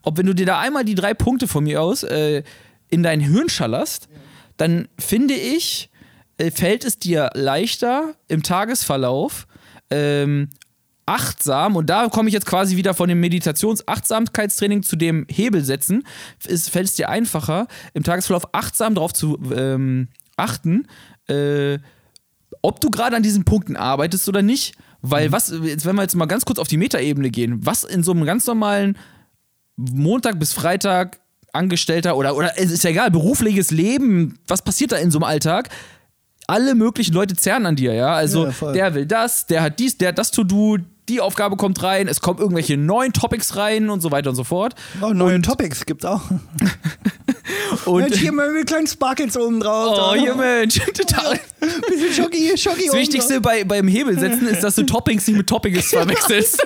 [0.02, 2.42] ob wenn du dir da einmal die drei Punkte von mir aus äh,
[2.90, 4.08] in dein Hirn schallerst,
[4.58, 5.90] dann finde ich,
[6.36, 9.46] äh, fällt es dir leichter im Tagesverlauf,
[9.90, 10.50] ähm,
[11.06, 16.04] achtsam, und da komme ich jetzt quasi wieder von dem Meditations-Achtsamkeitstraining zu dem Hebelsetzen,
[16.46, 20.86] ist, fällt es dir einfacher, im Tagesverlauf achtsam darauf zu ähm, achten,
[21.28, 21.78] äh,
[22.60, 24.76] ob du gerade an diesen Punkten arbeitest oder nicht.
[25.00, 28.02] Weil was, jetzt, wenn wir jetzt mal ganz kurz auf die Metaebene gehen, was in
[28.02, 28.98] so einem ganz normalen
[29.76, 31.20] Montag bis Freitag
[31.58, 35.24] Angestellter oder, oder es ist ja egal, berufliches Leben, was passiert da in so einem
[35.24, 35.68] Alltag?
[36.46, 38.14] Alle möglichen Leute zerren an dir, ja.
[38.14, 40.78] Also Ja, der will das, der hat dies, der hat das To-Do,
[41.08, 44.44] die Aufgabe kommt rein, es kommen irgendwelche neuen Topics rein und so weiter und so
[44.44, 44.74] fort.
[45.00, 46.22] Oh, neue Topics gibt's auch.
[47.84, 49.96] Und Mensch, hier mal mit kleinen Sparkles oben drauf.
[49.98, 51.38] oh, hier Mensch, total.
[51.60, 55.86] Bisschen Schoki, Schoki Das Wichtigste bei, beim Hebelsetzen ist, dass du Toppings nicht mit Toppings
[55.86, 56.62] verwechselst.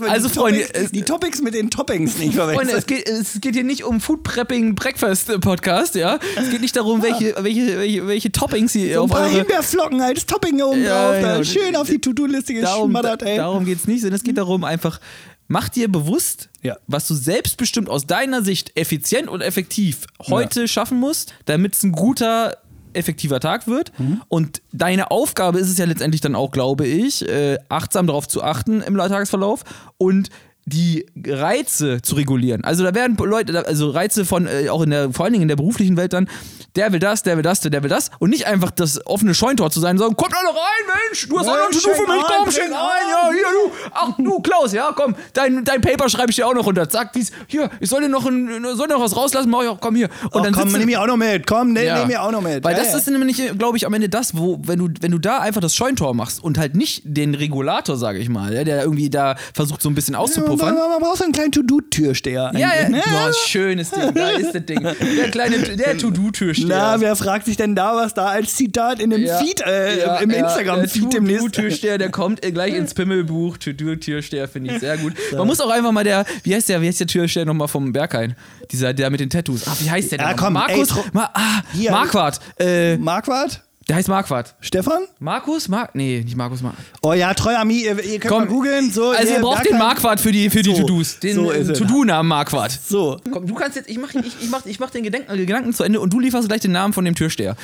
[0.00, 2.78] Man Also, die Freunde, Topics, es- die Topics mit den Toppings nicht Freunde, verwechseln.
[2.78, 6.18] es geht, es geht hier nicht um Food Prepping Breakfast Podcast, ja.
[6.36, 9.30] Es geht nicht darum, welche, welche, welche, welche Toppings hier So ein auf paar eure.
[9.38, 11.22] Himbeerflocken als Topping oben Ja, drauf.
[11.22, 11.44] Da genau.
[11.44, 13.36] schön auf die To-Do-Liste geschmattert, ey.
[13.36, 15.00] darum geht es nicht, sondern es geht darum, einfach,
[15.48, 16.76] mach dir bewusst, Ja.
[16.86, 21.92] was du selbstbestimmt aus deiner Sicht effizient und effektiv heute schaffen musst, damit es ein
[21.92, 22.56] guter,
[22.94, 23.92] effektiver Tag wird.
[23.98, 24.22] Mhm.
[24.28, 28.42] Und deine Aufgabe ist es ja letztendlich dann auch, glaube ich, äh, achtsam darauf zu
[28.42, 29.64] achten im Tagesverlauf
[29.98, 30.30] und
[30.66, 32.64] die Reize zu regulieren.
[32.64, 35.48] Also da werden Leute, also Reize von, äh, auch in der, vor allen Dingen in
[35.48, 36.28] der beruflichen Welt dann,
[36.76, 39.70] der will das, der will das, der will das und nicht einfach das offene Scheuntor
[39.70, 42.12] zu sein, sondern kommt alle rein, Mensch, du hast auch noch ein Mensch, To-Do für
[42.12, 45.64] mich, komm, ein, schenk schenk ein, ja, hier, du, ach, du, Klaus, ja, komm, dein,
[45.64, 48.26] dein Paper schreibe ich dir auch noch runter, zack, dies, hier, ich soll dir noch,
[48.26, 50.08] ein, soll noch was rauslassen, mach ich auch, komm hier.
[50.30, 51.46] Und Oh, dann komm, nimm ich auch noch mit.
[51.46, 52.00] Komm, ne, ja.
[52.00, 52.64] nimm ich auch noch mit.
[52.64, 52.98] Weil Ja, das ja.
[52.98, 55.74] ist nämlich, glaube ich, am Ende das, wo, wenn du, wenn du da einfach das
[55.74, 59.88] Scheuntor machst und halt nicht den Regulator, sage ich mal, der irgendwie da versucht, so
[59.88, 60.14] ein bisschen
[60.56, 60.74] man, auszupuffern.
[60.74, 62.50] man, man braucht so einen kleinen To-Do-Türsteher.
[62.54, 63.02] Ja, ja, ne?
[63.04, 64.82] Boah, schönes Ding, da ist das Ding.
[64.82, 66.68] Der kleine, der To-Do-Türsteher.
[66.68, 70.00] Na, wer fragt sich denn da, was da als Zitat in dem Ja, Feed, äh,
[70.00, 71.40] ja, im Instagram-Feed der demnächst.
[71.40, 73.56] To-Do-Türsteher, der kommt gleich ins Pimmelbuch.
[73.58, 75.14] To-Do-Türsteher finde ich sehr gut.
[75.32, 77.92] Man muss auch einfach mal der, wie heißt der, wie heißt der Türsteher nochmal vom
[77.92, 78.34] Berghain?
[78.70, 79.62] Dieser, der mit den Tattoos.
[79.66, 80.26] Ach, wie heißt der denn?
[80.26, 80.66] Ja, nochmal?
[80.68, 80.96] komm, Markus?
[80.96, 81.62] ey, Ma ah.
[81.90, 82.40] Marquardt.
[82.58, 83.62] Äh, Marquardt?
[83.88, 84.54] Der heißt Marquardt.
[84.60, 85.02] Stefan?
[85.18, 85.68] Markus?
[85.68, 86.62] Mar nee, nicht Markus.
[86.62, 88.90] Mar Oh ja, treuer Ami, ihr, ihr könnt mal googeln.
[88.90, 91.18] So, also ihr braucht den Marquardt für die, für die So, To-Dos.
[91.20, 91.72] Den so äh.
[91.72, 92.72] To-Do-Namen Marquardt.
[92.72, 95.72] So, Komm, du kannst jetzt, ich mach, ich, ich mach, ich mach den Gedanken, Gedanken
[95.74, 97.56] zu Ende und du lieferst gleich den Namen von dem Türsteher.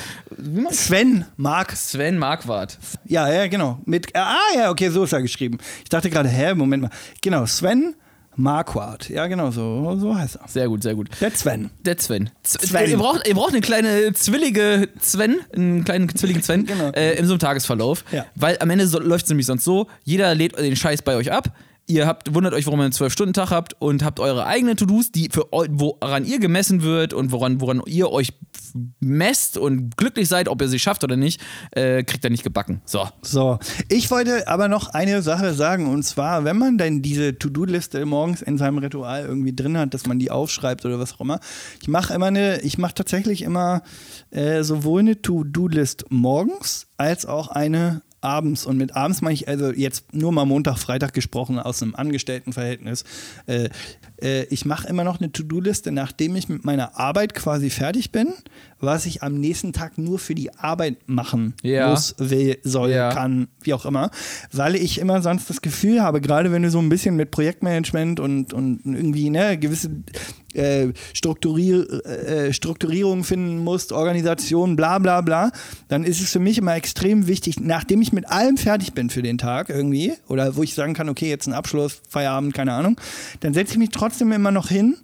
[0.69, 1.75] Sven, Mark.
[1.75, 2.77] Sven Marquardt.
[3.05, 3.79] Ja, ja, genau.
[3.85, 5.57] Mit, ah, ja, okay, so ist er geschrieben.
[5.83, 6.91] Ich dachte gerade, hä, Moment mal.
[7.21, 7.95] Genau, Sven
[8.35, 9.09] Marquardt.
[9.09, 10.47] Ja, genau, so, so heißt er.
[10.47, 11.09] Sehr gut, sehr gut.
[11.19, 11.69] Der Sven.
[11.85, 12.29] Der Sven.
[12.43, 12.89] Z Sven.
[12.89, 16.89] Ihr, braucht, ihr braucht eine kleine zwillige Sven, einen kleinen zwilligen Sven Genau.
[16.91, 18.05] äh, in so einem Tagesverlauf.
[18.11, 18.25] Ja.
[18.35, 21.31] Weil am Ende so, läuft es nämlich sonst so: jeder lädt den Scheiß bei euch
[21.31, 21.53] ab.
[21.91, 25.27] Ihr habt, wundert euch, warum ihr einen 12-Stunden-Tag habt und habt eure eigenen To-Dos, die
[25.29, 28.31] für woran ihr gemessen wird und woran, woran ihr euch
[29.01, 32.81] messt und glücklich seid, ob ihr sie schafft oder nicht, äh, kriegt ihr nicht gebacken.
[32.85, 33.09] So.
[33.21, 38.05] So, ich wollte aber noch eine Sache sagen und zwar, wenn man denn diese To-Do-Liste
[38.05, 41.41] morgens in seinem Ritual irgendwie drin hat, dass man die aufschreibt oder was auch immer.
[41.81, 43.81] Ich mache immer eine, ich mache tatsächlich immer
[44.29, 49.71] äh, sowohl eine To-Do-List morgens als auch eine abends und mit abends meine ich also
[49.71, 53.03] jetzt nur mal Montag, Freitag gesprochen aus einem Angestelltenverhältnis.
[53.47, 53.69] Äh,
[54.21, 58.27] äh, ich mache immer noch eine To-Do-Liste, nachdem ich mit meiner Arbeit quasi fertig bin,
[58.79, 61.89] was ich am nächsten Tag nur für die Arbeit machen Ja.
[61.89, 63.09] muss, will, soll, Ja.
[63.13, 64.09] kann, wie auch immer,
[64.51, 68.19] weil ich immer sonst das Gefühl habe, gerade wenn du so ein bisschen mit Projektmanagement
[68.19, 69.89] und, und irgendwie ne, gewisse
[70.53, 75.51] äh, Strukturier, äh, Strukturierung finden musst, Organisation, bla bla bla,
[75.87, 79.21] dann ist es für mich immer extrem wichtig, nachdem ich mit allem fertig bin für
[79.21, 82.99] den Tag irgendwie, oder wo ich sagen kann, okay, jetzt ein Abschluss, Feierabend, keine Ahnung,
[83.41, 84.97] dann setze ich mich trotzdem immer noch hin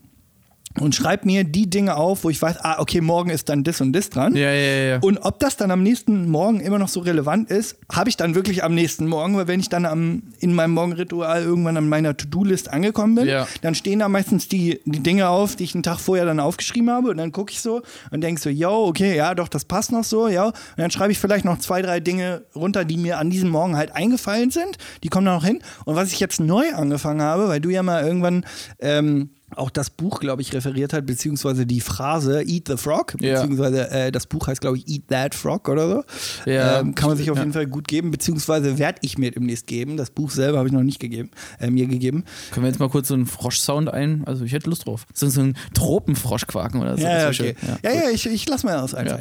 [0.79, 3.81] und schreibe mir die Dinge auf, wo ich weiß, ah, okay, morgen ist dann das
[3.81, 4.35] und das dran.
[4.35, 4.99] Ja, ja, ja.
[5.01, 8.35] Und ob das dann am nächsten Morgen immer noch so relevant ist, habe ich dann
[8.35, 12.15] wirklich am nächsten Morgen, weil wenn ich dann am, in meinem Morgenritual irgendwann an meiner
[12.15, 13.47] To-Do-List angekommen bin, Ja.
[13.61, 16.89] dann stehen da meistens die, die Dinge auf, die ich einen Tag vorher dann aufgeschrieben
[16.89, 19.91] habe und dann gucke ich so und denke so, yo, okay, ja, doch, das passt
[19.91, 20.45] noch so, ja.
[20.47, 23.75] Und dann schreibe ich vielleicht noch zwei, drei Dinge runter, die mir an diesem Morgen
[23.75, 25.59] halt eingefallen sind, die kommen da noch hin.
[25.85, 28.45] Und was ich jetzt neu angefangen habe, weil du ja mal irgendwann
[28.79, 33.35] ähm, auch das Buch, glaube ich, referiert hat, beziehungsweise die Phrase Eat the Frog, Ja.
[33.41, 36.03] beziehungsweise äh, das Buch heißt, glaube ich, Eat That Frog oder so.
[36.51, 36.79] Ja.
[36.81, 37.43] Ähm, kann man sich auf Ja.
[37.43, 39.95] jeden Fall gut geben, beziehungsweise werde ich mir demnächst geben.
[39.95, 42.25] Das Buch selber habe ich noch nicht gegeben, äh, mir gegeben.
[42.51, 44.23] Können wir jetzt mal kurz so einen Frosch-Sound ein?
[44.25, 45.05] Also ich hätte Lust drauf.
[45.13, 47.03] So, so ein Tropenfrosch quaken oder so.
[47.03, 47.33] Ja, ja, okay.
[47.33, 47.55] schön.
[47.83, 49.19] ja, ja, ich, ich lasse mir das einfach.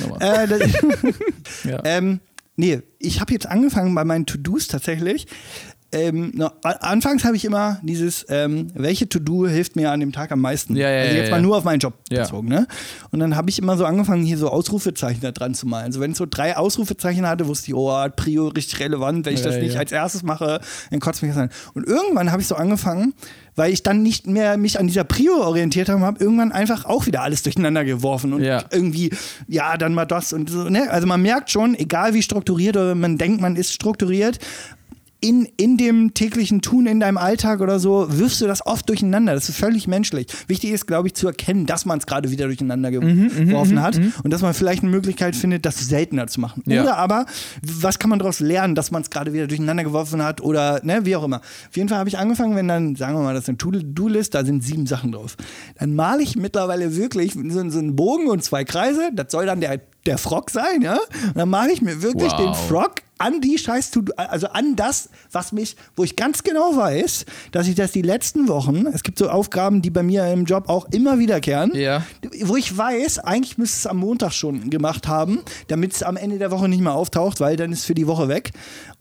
[0.00, 0.42] Wunderbar.
[0.44, 0.60] Äh, das,
[1.64, 1.80] Ja.
[1.84, 2.20] ähm,
[2.56, 5.26] nee, ich habe jetzt angefangen bei meinen To-Dos tatsächlich
[5.92, 10.30] ähm, na, anfangs habe ich immer dieses, ähm, welche To-Do hilft mir an dem Tag
[10.30, 10.76] am meisten?
[10.76, 11.34] Ja, ja, also jetzt ja.
[11.34, 12.66] mal nur auf meinen Job bezogen, ne?
[13.10, 15.86] Und dann habe ich immer so angefangen, hier so Ausrufezeichen da dran zu malen.
[15.86, 19.26] Also wenn ich so drei Ausrufezeichen hatte, wusste ich, oh, Prio richtig relevant.
[19.26, 20.60] Wenn ich das nicht als erstes mache,
[20.90, 21.50] dann kotzt mich das an.
[21.74, 23.14] Und irgendwann habe ich so angefangen,
[23.56, 27.06] weil ich dann nicht mehr mich an dieser Prio orientiert habe, habe irgendwann einfach auch
[27.06, 29.10] wieder alles durcheinander geworfen und irgendwie,
[29.48, 30.68] ja, dann mal das und so.
[30.68, 30.88] Ne?
[30.90, 34.38] Also man merkt schon, egal wie strukturiert oder man denkt, man ist strukturiert,
[35.20, 39.34] in, in dem täglichen Tun in deinem Alltag oder so, wirfst du das oft durcheinander.
[39.34, 40.26] Das ist völlig menschlich.
[40.46, 44.00] Wichtig ist, glaube ich, zu erkennen, dass man es gerade wieder durcheinander Mhm, geworfen hat
[44.24, 46.62] und dass man vielleicht eine Möglichkeit findet, das seltener zu machen.
[46.66, 46.82] Ja.
[46.82, 47.26] Oder aber,
[47.62, 51.00] was kann man daraus lernen, dass man es gerade wieder durcheinander geworfen hat oder ne,
[51.04, 51.38] wie auch immer.
[51.38, 54.34] Auf jeden Fall habe ich angefangen, wenn dann, sagen wir mal, das ist eine To-Do-List,
[54.34, 55.36] da sind sieben Sachen drauf.
[55.78, 59.10] Dann male ich mittlerweile wirklich so, so einen Bogen und zwei Kreise.
[59.14, 60.94] Das soll dann der, der Frog sein, ja.
[61.26, 62.38] Und dann male ich mir wirklich Wow.
[62.38, 67.26] den Frog an die scheiß also an das, was mich, wo ich ganz genau weiß,
[67.52, 70.68] dass ich das die letzten Wochen, es gibt so Aufgaben, die bei mir im Job
[70.68, 72.02] auch immer wiederkehren, Ja.
[72.44, 76.38] wo ich weiß, eigentlich müsste es am Montag schon gemacht haben, damit es am Ende
[76.38, 78.50] der Woche nicht mehr auftaucht, weil dann ist für die Woche weg.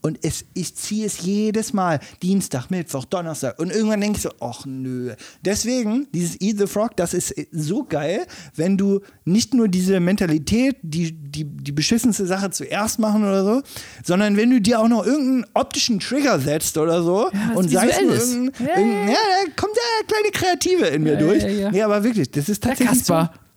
[0.01, 3.59] Und es, ich ziehe es jedes Mal, Dienstag, Mittwoch, Donnerstag.
[3.59, 5.13] Und irgendwann denke ich so, ach nö.
[5.43, 8.25] Deswegen, dieses Eat the Frog, das ist so geil,
[8.55, 13.61] wenn du nicht nur diese Mentalität, die, die, die beschissenste Sache zuerst machen oder so,
[14.03, 17.87] sondern wenn du dir auch noch irgendeinen optischen Trigger setzt oder so was und sei
[17.89, 21.43] es nur irgendein, Ja, irgendein, ja, da kommt der kleine Kreative in mir Ja, durch.
[21.43, 21.71] ja, ja.
[21.71, 23.13] Nee, aber wirklich, das ist tatsächlich so.
[23.13, 23.31] Kasper.
[23.33, 23.48] So,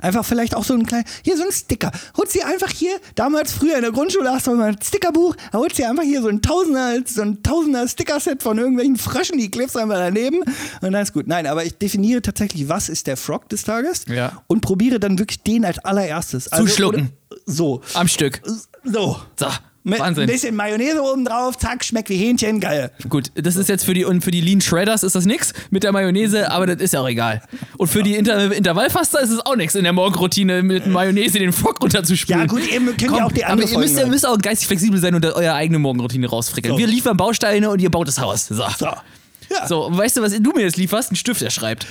[0.00, 1.90] einfach vielleicht auch so ein kleiner, hier so ein Sticker.
[2.16, 5.58] Holst dir einfach hier, damals früher in der Grundschule hast du mal ein Stickerbuch, da
[5.58, 9.50] holst dir einfach hier so ein Tausender, so ein Tausender Stickerset von irgendwelchen Fröschen, die
[9.50, 11.26] klebst einfach daneben und dann ist gut.
[11.26, 14.42] Nein, aber ich definiere tatsächlich, was ist der Frog des Tages Ja.
[14.46, 16.48] und probiere dann wirklich den als allererstes.
[16.50, 17.10] Also, Zuschlucken.
[17.30, 17.82] oder- So.
[17.94, 18.40] Am Stück.
[18.84, 19.20] So.
[19.36, 19.46] So.
[19.84, 20.24] Mit Wahnsinn.
[20.24, 22.92] ein bisschen Mayonnaise oben drauf, zack, schmeckt wie Hähnchen, geil.
[23.08, 25.82] Gut, das ist jetzt für die und für die Lean Shredders ist das nix mit
[25.82, 27.42] der Mayonnaise, aber das ist ja auch egal.
[27.78, 31.52] Und für die Inter Intervallfaster ist es auch nichts in der Morgenroutine mit Mayonnaise den
[31.52, 32.42] Frog runterzuspülen.
[32.42, 34.38] Ja, gut, ihr könnt ja Komm, auch die aber andere ihr müsst, ihr müsst auch
[34.38, 36.74] geistig flexibel sein und eure eigene Morgenroutine rausfrickeln.
[36.74, 36.78] So.
[36.78, 38.46] Wir liefern Bausteine und ihr baut das Haus.
[38.46, 38.64] So.
[38.78, 38.86] So.
[38.86, 39.66] Ja.
[39.66, 41.10] So, weißt du, was du mir jetzt lieferst?
[41.10, 41.86] Ein Stift, der schreibt.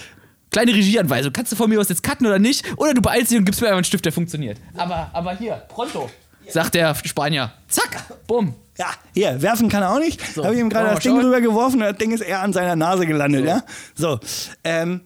[0.49, 1.31] Kleine Regieanweisung.
[1.31, 2.65] Kannst du von mir aus jetzt cutten oder nicht?
[2.77, 4.57] Oder du beeilst dich und gibst mir einfach einen Stift, der funktioniert.
[4.75, 6.09] Aber, aber hier, pronto.
[6.51, 7.51] Sagt der Spanier.
[7.67, 8.53] Zack, bumm.
[8.77, 10.19] Ja, hier, werfen kann er auch nicht.
[10.33, 11.25] So, Habe ich ihm gerade wir das Ding schauen?
[11.25, 13.63] rübergeworfen und das Ding ist eher an seiner Nase gelandet, ja?
[13.95, 14.19] So.
[14.63, 15.01] Ähm,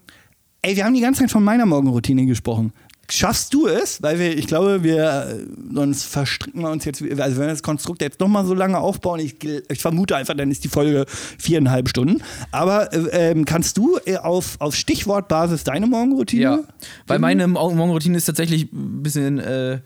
[0.61, 2.71] ey, wir haben die ganze Zeit von meiner Morgenroutine gesprochen.
[3.09, 4.01] Schaffst du es?
[4.01, 7.61] Weil wir, ich glaube, wir, äh, sonst verstricken wir uns jetzt, also wenn wir das
[7.61, 11.05] Konstrukt jetzt nochmal so lange aufbauen, ich, ich vermute einfach, dann ist die Folge
[11.37, 12.23] viereinhalb Stunden.
[12.51, 16.41] Aber äh, ähm, kannst du äh, auf, auf Stichwortbasis deine Morgenroutine?
[16.41, 16.59] Ja,
[17.05, 19.39] weil meine Mor- Morgenroutine ist tatsächlich ein bisschen.
[19.39, 19.79] Äh,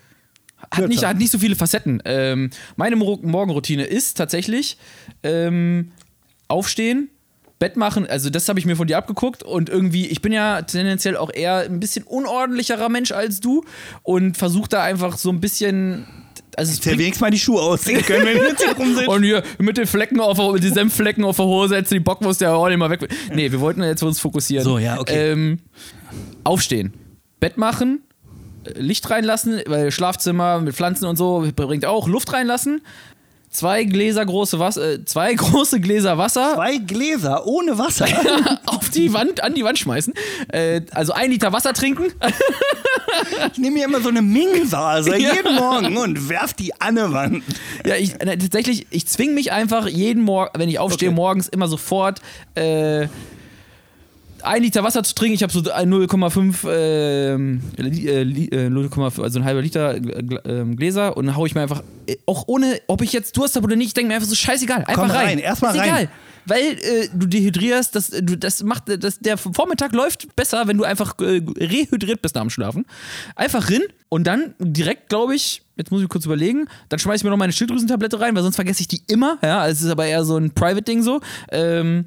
[0.71, 2.01] hat, nicht, hat nicht so viele Facetten.
[2.05, 4.77] Ähm, meine Mor Morgenroutine ist tatsächlich
[5.23, 5.91] ähm,
[6.47, 7.09] aufstehen,
[7.59, 8.07] Bett machen.
[8.07, 9.43] Also, das habe ich mir von dir abgeguckt.
[9.43, 13.63] Und irgendwie, ich bin ja tendenziell auch eher ein bisschen unordentlicherer Mensch als du
[14.03, 16.05] und versuche da einfach so ein bisschen.
[16.55, 19.07] Also, es Jetzt wenigstens mal die Schuhe ausziehen können, wenn wir jetzt hier rum sind.
[19.07, 22.41] und hier mit den Flecken auf der, den Senfflecken auf der Hose, jetzt die Bockwurst
[22.41, 23.07] der auch nicht mal weg.
[23.33, 24.63] Nee, wir wollten jetzt uns fokussieren.
[24.63, 25.31] So, ja, okay.
[25.31, 25.59] Ähm,
[26.43, 26.93] aufstehen,
[27.39, 28.01] Bett machen,
[28.77, 32.81] Licht reinlassen, weil Schlafzimmer mit Pflanzen und so bringt auch Luft reinlassen.
[33.51, 38.05] Zwei Gläser große Wasser, äh, zwei große Gläser Wasser Zwei Gläser ohne Wasser.
[38.67, 40.13] auf die Wand, an die Wand schmeißen.
[40.49, 42.05] Äh, also ein Liter Wasser trinken.
[43.51, 45.33] Ich nehme mir immer so eine Mingelvase Ja.
[45.33, 47.43] jeden Morgen und werf die an eine Wand.
[47.85, 51.15] Ja, ich, äh, tatsächlich, ich zwinge mich einfach jeden Morgen, wenn ich aufstehe, Okay.
[51.15, 52.21] morgens immer sofort
[52.53, 53.07] äh,
[54.43, 55.35] ein Liter Wasser zu trinken.
[55.35, 59.99] Ich habe so ein 0,5, ähm, äh, Li- äh, 0,5, also ein halber Liter äh,
[60.45, 63.55] ähm, Gläser und dann haue ich mir einfach, äh, auch ohne, ob ich jetzt Durst
[63.55, 64.79] habe oder nicht, ich denke mir einfach so scheißegal.
[64.79, 65.27] Einfach Komm rein.
[65.27, 65.87] rein, erst mal Ist rein.
[65.89, 66.09] egal.
[66.45, 70.83] Weil äh, du dehydrierst, das, du, das macht, das, der Vormittag läuft besser, wenn du
[70.83, 72.85] einfach rehydriert bist nach dem Schlafen.
[73.35, 77.23] Einfach rin und dann direkt, glaube ich, jetzt muss ich kurz überlegen, dann schmeiße ich
[77.23, 79.37] mir noch meine Schilddrüsentablette rein, weil sonst vergesse ich die immer.
[79.43, 81.19] Ja, es ist aber eher so ein Private-Ding so.
[81.51, 82.05] Ähm,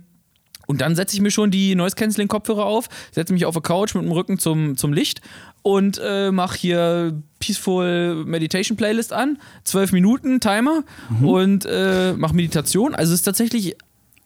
[0.72, 4.04] und dann setze ich mir schon die Noise-Canceling-Kopfhörer auf, setze mich auf der Couch mit
[4.04, 5.20] dem Rücken zum, zum Licht
[5.60, 9.36] und äh, mache hier Peaceful Meditation Playlist an.
[9.64, 11.28] Zwölf Minuten Timer Mhm.
[11.28, 12.94] und äh, mache Meditation.
[12.94, 13.76] Also es ist tatsächlich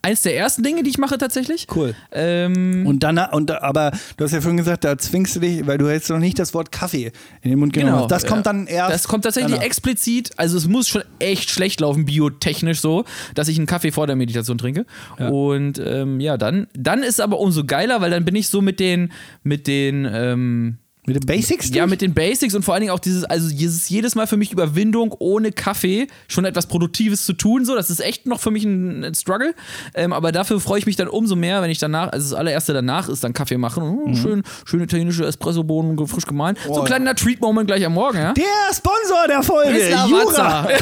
[0.07, 1.66] eins der ersten Dinge, die ich mache tatsächlich.
[1.74, 1.94] Cool.
[2.12, 5.78] Ähm, Und dann, und, aber du hast ja vorhin gesagt, da zwingst du dich, weil
[5.78, 7.11] du jetzt noch nicht das Wort Kaffee
[7.42, 8.07] in den Mund genommen Genau.
[8.07, 8.52] Das kommt ja.
[8.52, 8.94] dann erst.
[8.94, 9.66] Das kommt tatsächlich danach.
[9.66, 13.04] explizit, also es muss schon echt schlecht laufen, biotechnisch so,
[13.34, 14.86] dass ich einen Kaffee vor der Meditation trinke.
[15.18, 18.78] Und ähm, ja, dann, dann ist aber umso geiler, weil dann bin ich so mit
[18.78, 21.70] den, mit den, ähm, Mit den Basics?
[21.70, 21.90] Ja, durch?
[21.90, 24.52] mit den Basics und vor allen Dingen auch dieses, also dieses jedes Mal für mich
[24.52, 27.64] Überwindung ohne Kaffee schon etwas Produktives zu tun.
[27.64, 29.54] So, das ist echt noch für mich ein, ein Struggle.
[29.94, 32.72] Ähm, aber dafür freue ich mich dann umso mehr, wenn ich danach, also das allererste
[32.72, 33.98] danach ist dann Kaffee machen.
[34.04, 36.57] Oh, schön, schön italienische Espressobohnen frisch gemahlen.
[36.66, 38.32] So ein kleiner Treat-Moment gleich am Morgen, ja?
[38.32, 38.44] Der
[38.74, 40.68] Sponsor der Folge, Ist Jura.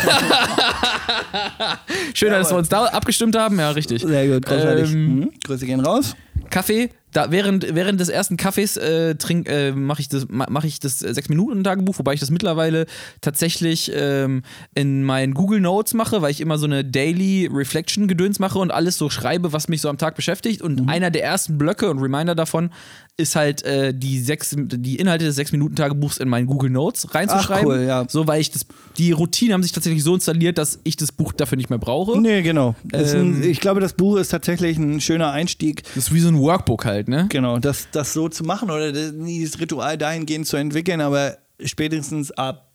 [2.15, 3.59] Schön, dass wir uns da abgestimmt haben.
[3.59, 4.03] Ja, richtig.
[4.03, 4.93] Sehr gut, großartig.
[4.93, 5.31] Ähm, Mhm.
[5.45, 6.17] Grüße gehen raus.
[6.51, 10.65] Kaffee, da während, während des ersten Kaffees äh, trink, äh, mache ich das, ma- mach
[10.65, 12.87] ich das äh, 6-Minuten-Tagebuch, wobei ich das mittlerweile
[13.21, 14.43] tatsächlich ähm,
[14.75, 18.99] in meinen Google Notes mache, weil ich immer so eine Daily Reflection-Gedöns mache und alles
[18.99, 20.61] so schreibe, was mich so am Tag beschäftigt.
[20.61, 20.89] Und Mhm.
[20.89, 22.71] einer der ersten Blöcke und Reminder davon
[23.17, 27.71] ist halt äh, die, sechs, die Inhalte des 6-Minuten-Tagebuchs in meinen Google Notes reinzuschreiben.
[27.71, 28.05] Ach, cool, ja.
[28.09, 28.67] So, weil ich das,
[28.99, 32.21] die Routinen haben sich tatsächlich so installiert, dass ich das Buch dafür nicht mehr brauche.
[32.21, 32.75] Nee, genau.
[32.93, 33.37] Ähm.
[33.37, 35.85] ein, ich glaube, das Buch ist tatsächlich ein schöner Einstieg.
[35.95, 37.27] Das ist wie so ein Workbook halt, ne?
[37.31, 42.73] Genau, das, das so zu machen oder dieses Ritual dahingehend zu entwickeln, aber spätestens ab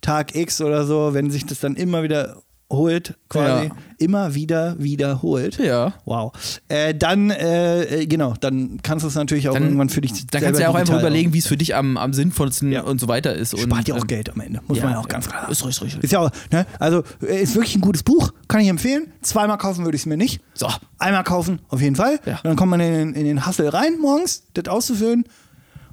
[0.00, 2.42] Tag X oder so, wenn sich das dann immer wieder
[2.72, 3.72] holt, quasi, Ja.
[3.98, 5.58] immer wieder wiederholt.
[5.58, 5.92] Ja.
[6.06, 6.32] Wow.
[6.68, 10.40] Äh, dann, äh, genau, dann kannst du es natürlich auch Dann- irgendwann für dich Da
[10.40, 12.82] kannst du ja auch einfach überlegen, wie es für dich am, am sinnvollsten Ja.
[12.82, 13.52] und so weiter ist.
[13.54, 15.42] Und, Spart ja auch ähm, Geld am Ende, muss ja, man ja auch ganz klar
[15.42, 15.52] sagen.
[15.52, 16.04] Ist richtig, richtig.
[16.04, 16.66] Ist ja auch, ne?
[16.78, 19.12] Also, äh, ist wirklich ein gutes Buch, kann ich empfehlen.
[19.20, 20.40] Zweimal kaufen würde ich es mir nicht.
[20.54, 20.68] So.
[20.98, 22.18] Einmal kaufen, auf jeden Fall.
[22.42, 25.24] Dann kommt man in, den- in den Hustle rein morgens, das auszufüllen.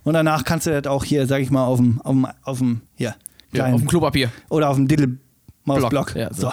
[0.03, 2.57] Und danach kannst du das auch hier, sag ich mal, auf dem, auf dem, auf
[2.59, 3.09] dem hier,
[3.51, 4.32] Ja, kleinen- auf dem Klopapier.
[4.49, 5.17] oder auf dem Diddle
[5.70, 6.15] Mausblock.
[6.15, 6.41] Ja, so.
[6.41, 6.51] so.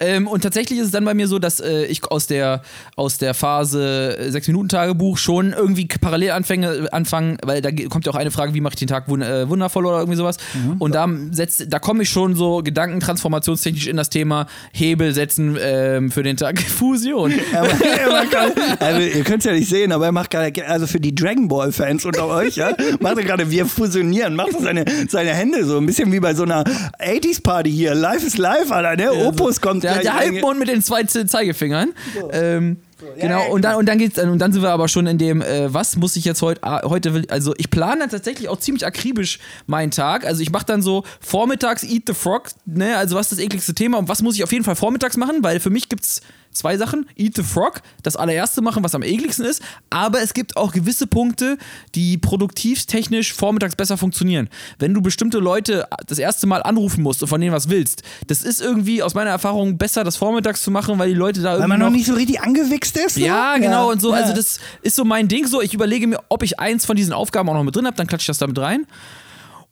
[0.00, 2.62] Ähm, und tatsächlich ist es dann bei mir so, dass äh, ich aus der,
[2.96, 8.30] aus der Phase 6-Minuten-Tagebuch schon irgendwie parallel anfange, anfangen, weil da kommt ja auch eine
[8.30, 10.36] Frage, wie mache ich den Tag wun äh, wundervoll oder irgendwie sowas.
[10.54, 10.76] Mhm.
[10.78, 16.10] Und da, setzt, da komme ich schon so gedankentransformationstechnisch in das Thema Hebel setzen ähm,
[16.10, 17.32] für den Tag Fusion.
[17.52, 20.30] Er macht- er macht gerade- also, ihr könnt es ja nicht sehen, aber er macht
[20.30, 24.34] gerade, also für die Dragon Ball Fans unter euch, ja, macht er gerade, wir fusionieren,
[24.36, 27.94] macht er seine, seine Hände so ein bisschen wie bei so einer 80s Party hier.
[27.94, 29.12] Live is live, Alter, ne?
[29.26, 30.14] Opus kommt Der, gleich der.
[30.14, 31.90] Halbmond mit den zwei Ze- Zeigefingern.
[32.32, 32.78] Ähm,
[33.16, 35.16] Ja, genau, ja, und dann, und dann geht's und dann sind wir aber schon in
[35.16, 38.50] dem, äh, was muss ich jetzt heute, ah, heute will, also ich plane dann tatsächlich
[38.50, 40.26] auch ziemlich akribisch meinen Tag.
[40.26, 43.74] Also ich mache dann so vormittags Eat the Frog, ne, also was ist das ekligste
[43.74, 46.20] Thema und was muss ich auf jeden Fall vormittags machen, weil für mich gibt's
[46.52, 47.06] zwei Sachen.
[47.16, 51.06] Eat the Frog, das allererste machen, was am ekligsten ist, aber es gibt auch gewisse
[51.06, 51.58] Punkte,
[51.94, 54.48] die produktivtechnisch vormittags besser funktionieren.
[54.78, 58.42] Wenn du bestimmte Leute das erste Mal anrufen musst und von denen was willst, das
[58.42, 61.62] ist irgendwie aus meiner Erfahrung besser, das vormittags zu machen, weil die Leute da irgendwie
[61.62, 63.14] Weil man noch noch nicht so richtig angewichst ist.
[63.16, 63.20] So?
[63.20, 64.10] ja, genau und so.
[64.10, 64.22] Ja.
[64.22, 65.46] Also das ist so mein Ding.
[65.46, 67.96] So, ich überlege mir, ob ich eins von diesen Aufgaben auch noch mit drin habe,
[67.96, 68.86] dann klatsche ich das damit rein.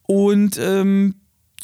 [0.07, 1.15] Und ähm,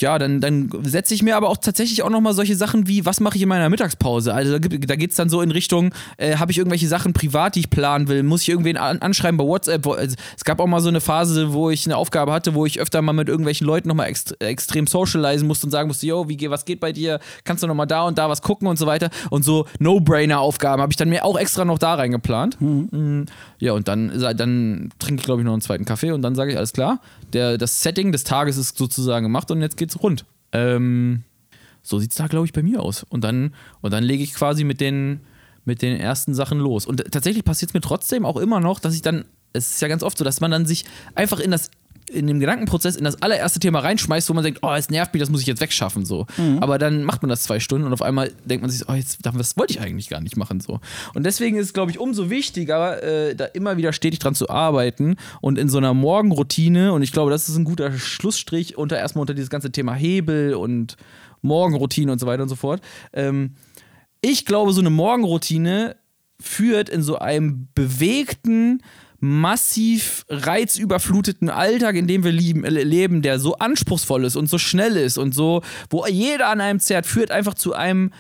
[0.01, 3.21] ja, dann, dann setze ich mir aber auch tatsächlich auch nochmal solche Sachen wie, was
[3.21, 4.35] mache ich in meiner Mittagspause?
[4.35, 7.13] Also da, gibt- da geht es dann so in Richtung, äh, habe ich irgendwelche Sachen
[7.13, 8.23] privat, die ich planen will?
[8.25, 9.85] Muss ich irgendwen an, anschreiben bei WhatsApp?
[9.85, 12.67] Wo- Also, es gab auch mal so eine Phase, wo ich eine Aufgabe hatte, wo
[12.67, 16.29] ich öfter mal mit irgendwelchen Leuten nochmal ext extrem socialisen musste und sagen musste, yo,
[16.29, 17.21] wie, geht- was geht bei dir?
[17.45, 19.11] Kannst du nochmal da und da was gucken und so weiter?
[19.31, 22.57] Und so No-Brainer-Aufgaben habe ich dann mir auch extra noch da reingeplant.
[22.61, 23.25] Mm,
[23.61, 26.51] Ja, und dann, dann trinke ich, glaube ich, noch einen zweiten Kaffee und dann sage
[26.51, 27.01] ich, alles klar,
[27.33, 30.25] der, das Setting des Tages ist sozusagen gemacht und jetzt geht's rund.
[30.53, 31.25] Ähm,
[31.83, 33.05] so sieht's da, glaube ich, bei mir aus.
[33.09, 35.21] Und dann, und dann lege ich quasi mit den,
[35.65, 36.87] mit den ersten Sachen los.
[36.87, 39.89] Und tatsächlich passiert es mir trotzdem auch immer noch, dass ich dann, es ist ja
[39.89, 41.71] ganz oft so, dass man dann sich einfach in das
[42.11, 45.21] in dem Gedankenprozess in das allererste Thema reinschmeißt, wo man denkt, oh, es nervt mich,
[45.21, 46.27] das muss ich jetzt wegschaffen, so.
[46.61, 49.19] Aber dann macht man das zwei Stunden und auf einmal denkt man sich, oh, jetzt,
[49.23, 50.81] das wollte ich eigentlich gar nicht machen, so.
[51.15, 54.49] Und deswegen ist es, glaube ich, umso wichtiger, äh, da immer wieder stetig dran zu
[54.49, 58.99] arbeiten und in so einer Morgenroutine, und ich glaube, das ist ein guter Schlussstrich unter
[58.99, 60.97] erstmal unter dieses ganze Thema Hebel und
[61.43, 62.81] Morgenroutine und so weiter und so fort.
[63.13, 63.55] Ähm,
[64.21, 65.97] ich glaube, so eine Morgenroutine
[66.41, 68.83] führt in so einem bewegten,
[69.25, 74.59] massiv reizüberfluteten Alltag, in dem wir lieben, äh, leben, der so anspruchsvoll ist und so
[74.59, 78.13] schnell ist und so, wo jeder an einem zerrt, führt einfach zu einem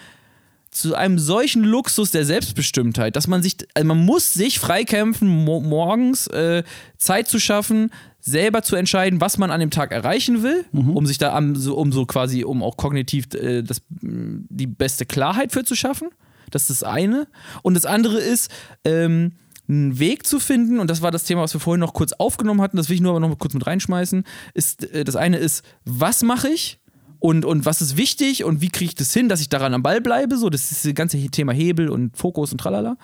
[0.71, 5.61] zu einem solchen Luxus der Selbstbestimmtheit, dass man sich, also man muss sich freikämpfen, mo
[5.61, 6.65] morgens äh,
[6.97, 11.19] Zeit zu schaffen, selber zu entscheiden, was man an dem Tag erreichen will, um sich
[11.19, 15.63] da am, so, um so quasi, um auch kognitiv äh, das, die beste Klarheit für
[15.63, 16.09] zu schaffen.
[16.51, 17.29] Das ist das eine.
[17.63, 18.51] Und das andere ist,
[18.85, 19.33] ähm,
[19.69, 22.61] einen Weg zu finden, und das war das Thema, was wir vorhin noch kurz aufgenommen
[22.61, 25.65] hatten, das will ich nur aber noch kurz mit reinschmeißen, ist, äh, das eine ist,
[25.85, 26.81] was mache ich?
[27.19, 29.83] Und, und was ist wichtig und wie kriege ich das hin, dass ich daran am
[29.83, 30.37] Ball bleibe?
[30.37, 32.99] So, das ist das ganze Thema Hebel und Fokus und tralala.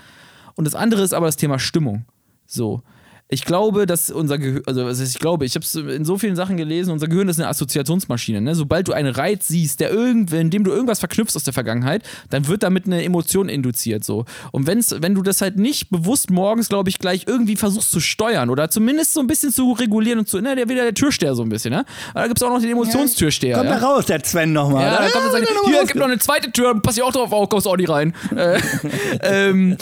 [0.57, 2.05] Und das andere ist aber das Thema Stimmung.
[2.47, 2.83] So.
[3.31, 6.57] Ich glaube, dass unser Gehirn, also ich glaube, ich habe es in so vielen Sachen
[6.57, 8.41] gelesen, unser Gehirn ist eine Assoziationsmaschine.
[8.41, 8.55] Ne?
[8.55, 12.03] Sobald du einen Reiz siehst, der irgend, in dem du irgendwas verknüpfst aus der Vergangenheit,
[12.31, 14.05] dann wird damit eine Emotion induziert.
[14.05, 14.25] So.
[14.51, 18.01] Und wenn's, wenn du das halt nicht bewusst morgens, glaube ich, gleich irgendwie versuchst zu
[18.01, 21.35] steuern oder zumindest so ein bisschen zu regulieren und zu, ne, der wieder der Türsteher
[21.35, 21.85] so ein bisschen, ne?
[22.11, 23.57] Aber da gibt es auch noch den Emotionstürsteher.
[23.57, 23.79] Kommt ja?
[23.79, 24.85] da raus, der Sven nochmal.
[24.85, 27.33] Ja, dann kommt und sagt, hier, gibt noch eine zweite Tür, pass ich auch drauf
[27.33, 28.15] auf, kommst auch nicht rein.
[28.37, 28.61] äh,
[29.23, 29.77] ähm,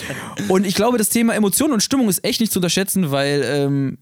[0.49, 3.99] und ich glaube, das Thema Emotionen und Stimmung ist echt nicht zu unterschätzen, weil, ähm,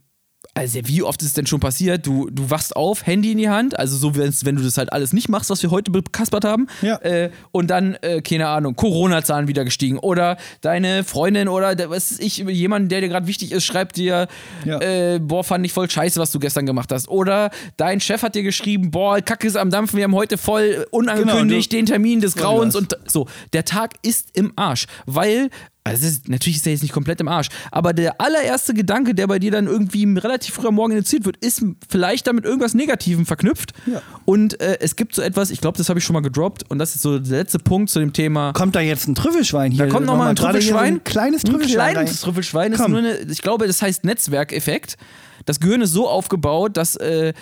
[0.55, 2.07] also wie oft ist es denn schon passiert?
[2.07, 5.13] Du, du wachst auf, Handy in die Hand, also so, wenn du das halt alles
[5.13, 6.67] nicht machst, was wir heute bekaspert haben.
[6.81, 6.97] Ja.
[7.03, 9.99] Äh, und dann, äh, keine Ahnung, Corona-Zahlen wieder gestiegen.
[9.99, 13.97] Oder deine Freundin oder der- was weiß ich, jemand, der dir gerade wichtig ist, schreibt
[13.97, 14.29] dir,
[14.65, 14.81] Ja.
[14.81, 17.09] äh, boah, fand ich voll scheiße, was du gestern gemacht hast.
[17.09, 20.87] Oder dein Chef hat dir geschrieben, boah, Kacke ist am Dampfen, wir haben heute voll
[20.91, 23.27] unangekündigt Genau, den Termin des Grauens und so.
[23.53, 25.51] Der Tag ist im Arsch, weil
[25.87, 29.27] also ist, natürlich ist er jetzt nicht komplett im Arsch, aber der allererste Gedanke, der
[29.27, 33.27] bei dir dann irgendwie relativ früh am Morgen initiiert wird, ist vielleicht damit irgendwas Negativem
[33.27, 33.73] verknüpft.
[33.87, 34.03] Ja.
[34.25, 36.79] Und äh, es gibt so etwas, ich glaube, das habe ich schon mal gedroppt und
[36.79, 38.53] das ist so der letzte Punkt zu dem Thema.
[38.53, 39.87] Kommt da jetzt ein Trüffelschwein hier?
[39.87, 40.95] Da kommt noch mal ein so Trüffelschwein.
[40.95, 41.93] Ein kleines Ein Trüffelschwein.
[41.93, 42.21] kleines rein.
[42.25, 42.93] Trüffelschwein ist Komm.
[42.93, 44.97] nur eine, ich glaube, das heißt Netzwerkeffekt.
[45.45, 47.33] Das Gehirn ist so aufgebaut, dass, äh,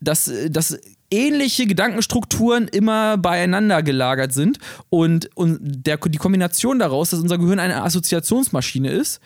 [0.00, 0.78] dass, äh, dass
[1.10, 4.58] ähnliche Gedankenstrukturen immer beieinander gelagert sind
[4.90, 9.20] und, und der, die Kombination daraus, dass unser Gehirn eine Assoziationsmaschine ist,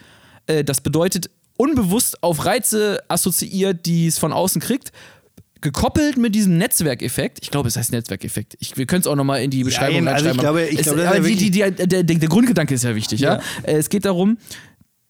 [0.47, 4.93] äh, das bedeutet unbewusst auf Reize assoziiert, die es von außen kriegt,
[5.61, 8.57] gekoppelt mit diesem Netzwerkeffekt, ich glaube, es heißt Netzwerkeffekt.
[8.59, 11.07] Ich, wir können es auch nochmal in die Beschreibung also ich glaube- ich es, glaube,
[11.07, 13.35] aber ja die, die, die, der, der, der Grundgedanke ist ja wichtig, ja.
[13.37, 13.41] Ja.
[13.63, 14.39] Äh, Es geht darum,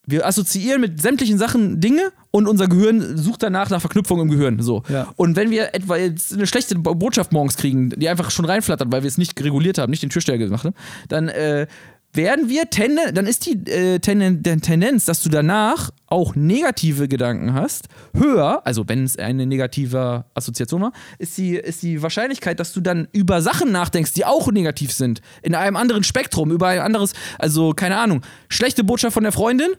[0.06, 4.60] wir assoziieren mit sämtlichen Sachen Dinge und unser Gehirn sucht danach nach Verknüpfung im Gehirn.
[4.60, 4.82] So.
[4.88, 5.12] Ja.
[5.16, 8.90] Und wenn wir etwa jetzt eine schlechte Bo- Botschaft morgens kriegen, die einfach schon reinflattert,
[8.90, 10.74] weil wir es nicht reguliert haben, nicht den Türsteher gemacht haben,
[11.08, 11.66] dann äh,
[12.14, 17.54] werden wir tenden, dann ist die äh, Tenden, Tendenz, dass du danach auch negative Gedanken
[17.54, 22.74] hast, höher, also wenn es eine negative Assoziation war, ist die, ist die Wahrscheinlichkeit, dass
[22.74, 26.80] du dann über Sachen nachdenkst, die auch negativ sind, in einem anderen Spektrum, über ein
[26.80, 29.70] anderes, also keine Ahnung, schlechte Botschaft von der Freundin,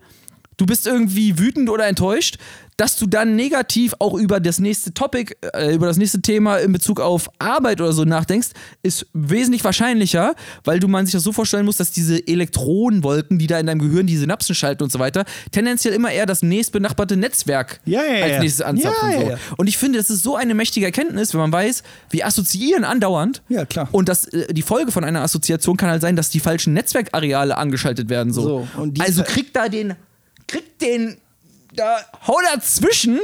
[0.57, 2.37] du bist irgendwie wütend oder enttäuscht,
[2.77, 6.73] dass du dann negativ auch über das nächste Topic, äh, über das nächste Thema in
[6.73, 8.49] Bezug auf Arbeit oder so nachdenkst,
[8.81, 13.47] ist wesentlich wahrscheinlicher, weil du man sich das so vorstellen muss, dass diese Elektronenwolken, die
[13.47, 17.17] da in deinem Gehirn die Synapsen schalten und so weiter, tendenziell immer eher das nächstbenachbarte
[17.17, 18.39] Netzwerk Ja, ja, als ja.
[18.39, 19.11] nächstes anzapfen.
[19.11, 19.55] Ja, so.
[19.57, 23.41] Und ich finde, das ist so eine mächtige Erkenntnis, wenn man weiß, wir assoziieren andauernd.
[23.49, 23.87] Ja, klar.
[23.91, 27.57] Und das, äh, die Folge von einer Assoziation kann halt sein, dass die falschen Netzwerkareale
[27.57, 28.33] angeschaltet werden.
[28.33, 28.43] So.
[28.43, 29.95] So, und also kriegt da den,
[30.53, 31.19] kriegt den,
[31.73, 33.19] da, hau dazwischen,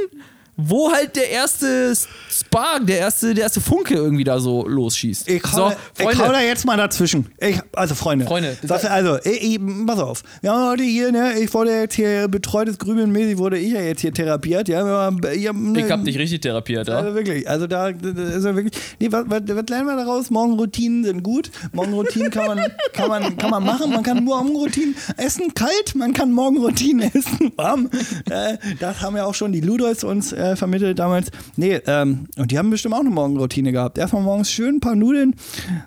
[0.68, 1.92] wo halt der erste
[2.30, 5.28] Spark, der erste, der erste Funke irgendwie da so losschießt.
[5.28, 7.26] Ich hau, so, da- ich hau da jetzt mal dazwischen.
[7.38, 8.24] Ich, also Freunde.
[8.26, 10.22] Freunde, Das, also, ich, ich, pass auf.
[10.40, 13.80] Wir haben heute hier, ne, ich wurde jetzt hier betreutes Grübeln mäßig, wurde ich ja
[13.80, 14.68] jetzt hier therapiert.
[14.68, 16.98] Ja, haben, ich hab, ne, hab dich richtig therapiert, ja.
[16.98, 18.72] Also wirklich, also da ist ja wirklich.
[18.98, 20.30] Nee, was, was, was lernen wir daraus?
[20.30, 21.50] Morgenroutinen sind gut.
[21.72, 22.60] Morgenroutinen kann man,
[22.92, 23.90] kann man, kann man machen.
[23.90, 27.90] Man kann Morgenroutinen essen kalt, man kann Morgenroutinen essen warm.
[28.30, 31.30] Äh, das haben ja auch schon die Ludois uns äh, vermittelt damals.
[31.56, 33.98] Nee, ähm, und die haben bestimmt auch eine Morgenroutine gehabt.
[33.98, 35.34] Erstmal morgens schön ein paar Nudeln.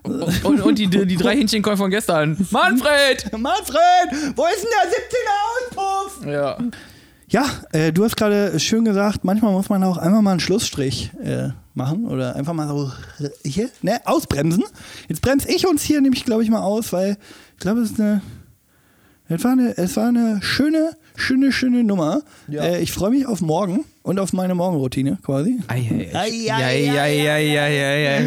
[0.03, 2.37] Und, und die, die drei Hähnchenkäufe von gestern.
[2.51, 3.31] Manfred!
[3.37, 6.25] Manfred, wo ist denn der 17er Auspuff?
[6.27, 6.57] Ja.
[7.33, 11.11] Ja, äh, du hast gerade schön gesagt, manchmal muss man auch einfach mal einen Schlussstrich
[11.23, 14.63] äh, machen oder einfach mal so äh, hier, ne, ausbremsen.
[15.07, 17.17] Jetzt bremse ich uns hier nämlich, glaube ich, mal aus, weil
[17.53, 18.21] ich glaube, es ist eine,
[19.35, 22.21] es war eine, es war eine schöne, schöne, schöne Nummer.
[22.47, 22.63] Ja.
[22.63, 25.59] Äh, ich freue mich auf morgen und auf meine Morgenroutine quasi.
[25.67, 26.29] Ei, ei, ei.
[26.29, 28.19] Ja, ja, ja, ja, ja, ja.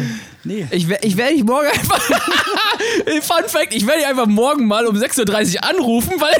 [0.43, 0.65] Nee.
[0.71, 2.01] Ich, wer- ich werde dich morgen einfach.
[3.21, 6.33] Fun Fact: Ich werde dich einfach morgen mal um 6.30 Uhr anrufen, weil.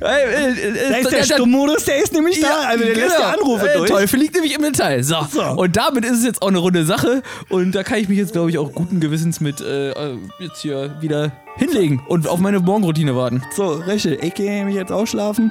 [0.00, 2.60] Ey, äh, äh, Da ist der der- Stummmodus, der ist nämlich da.
[2.68, 3.90] Also der lässt die Anrufe Äh, durch.
[3.90, 5.02] Teufel liegt nämlich im Detail.
[5.02, 5.26] So.
[5.32, 5.42] So.
[5.42, 7.22] Und damit ist es jetzt auch eine runde Sache.
[7.48, 10.60] Und da kann ich mich jetzt, glaube ich, auch guten Gewissens mit äh, äh, jetzt
[10.62, 13.42] hier wieder hinlegen und auf meine Morgenroutine warten.
[13.54, 14.22] So, richtig.
[14.22, 15.50] Ich gehe nämlich jetzt ausschlafen.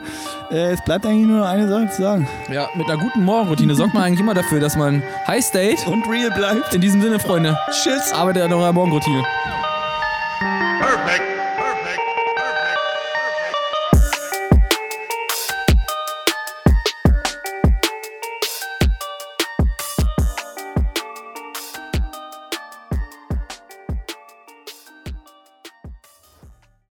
[0.50, 2.28] Äh, es bleibt eigentlich nur noch eine Sache zu sagen.
[2.52, 5.90] Ja, mit einer guten Morgenroutine sorgt man eigentlich immer dafür, dass man High State.
[5.90, 6.74] Und real bleibt.
[6.74, 8.12] In diesem Sinne, Freunde, Tschüss.
[8.14, 9.24] arbeitet an eurer Morgenroutine.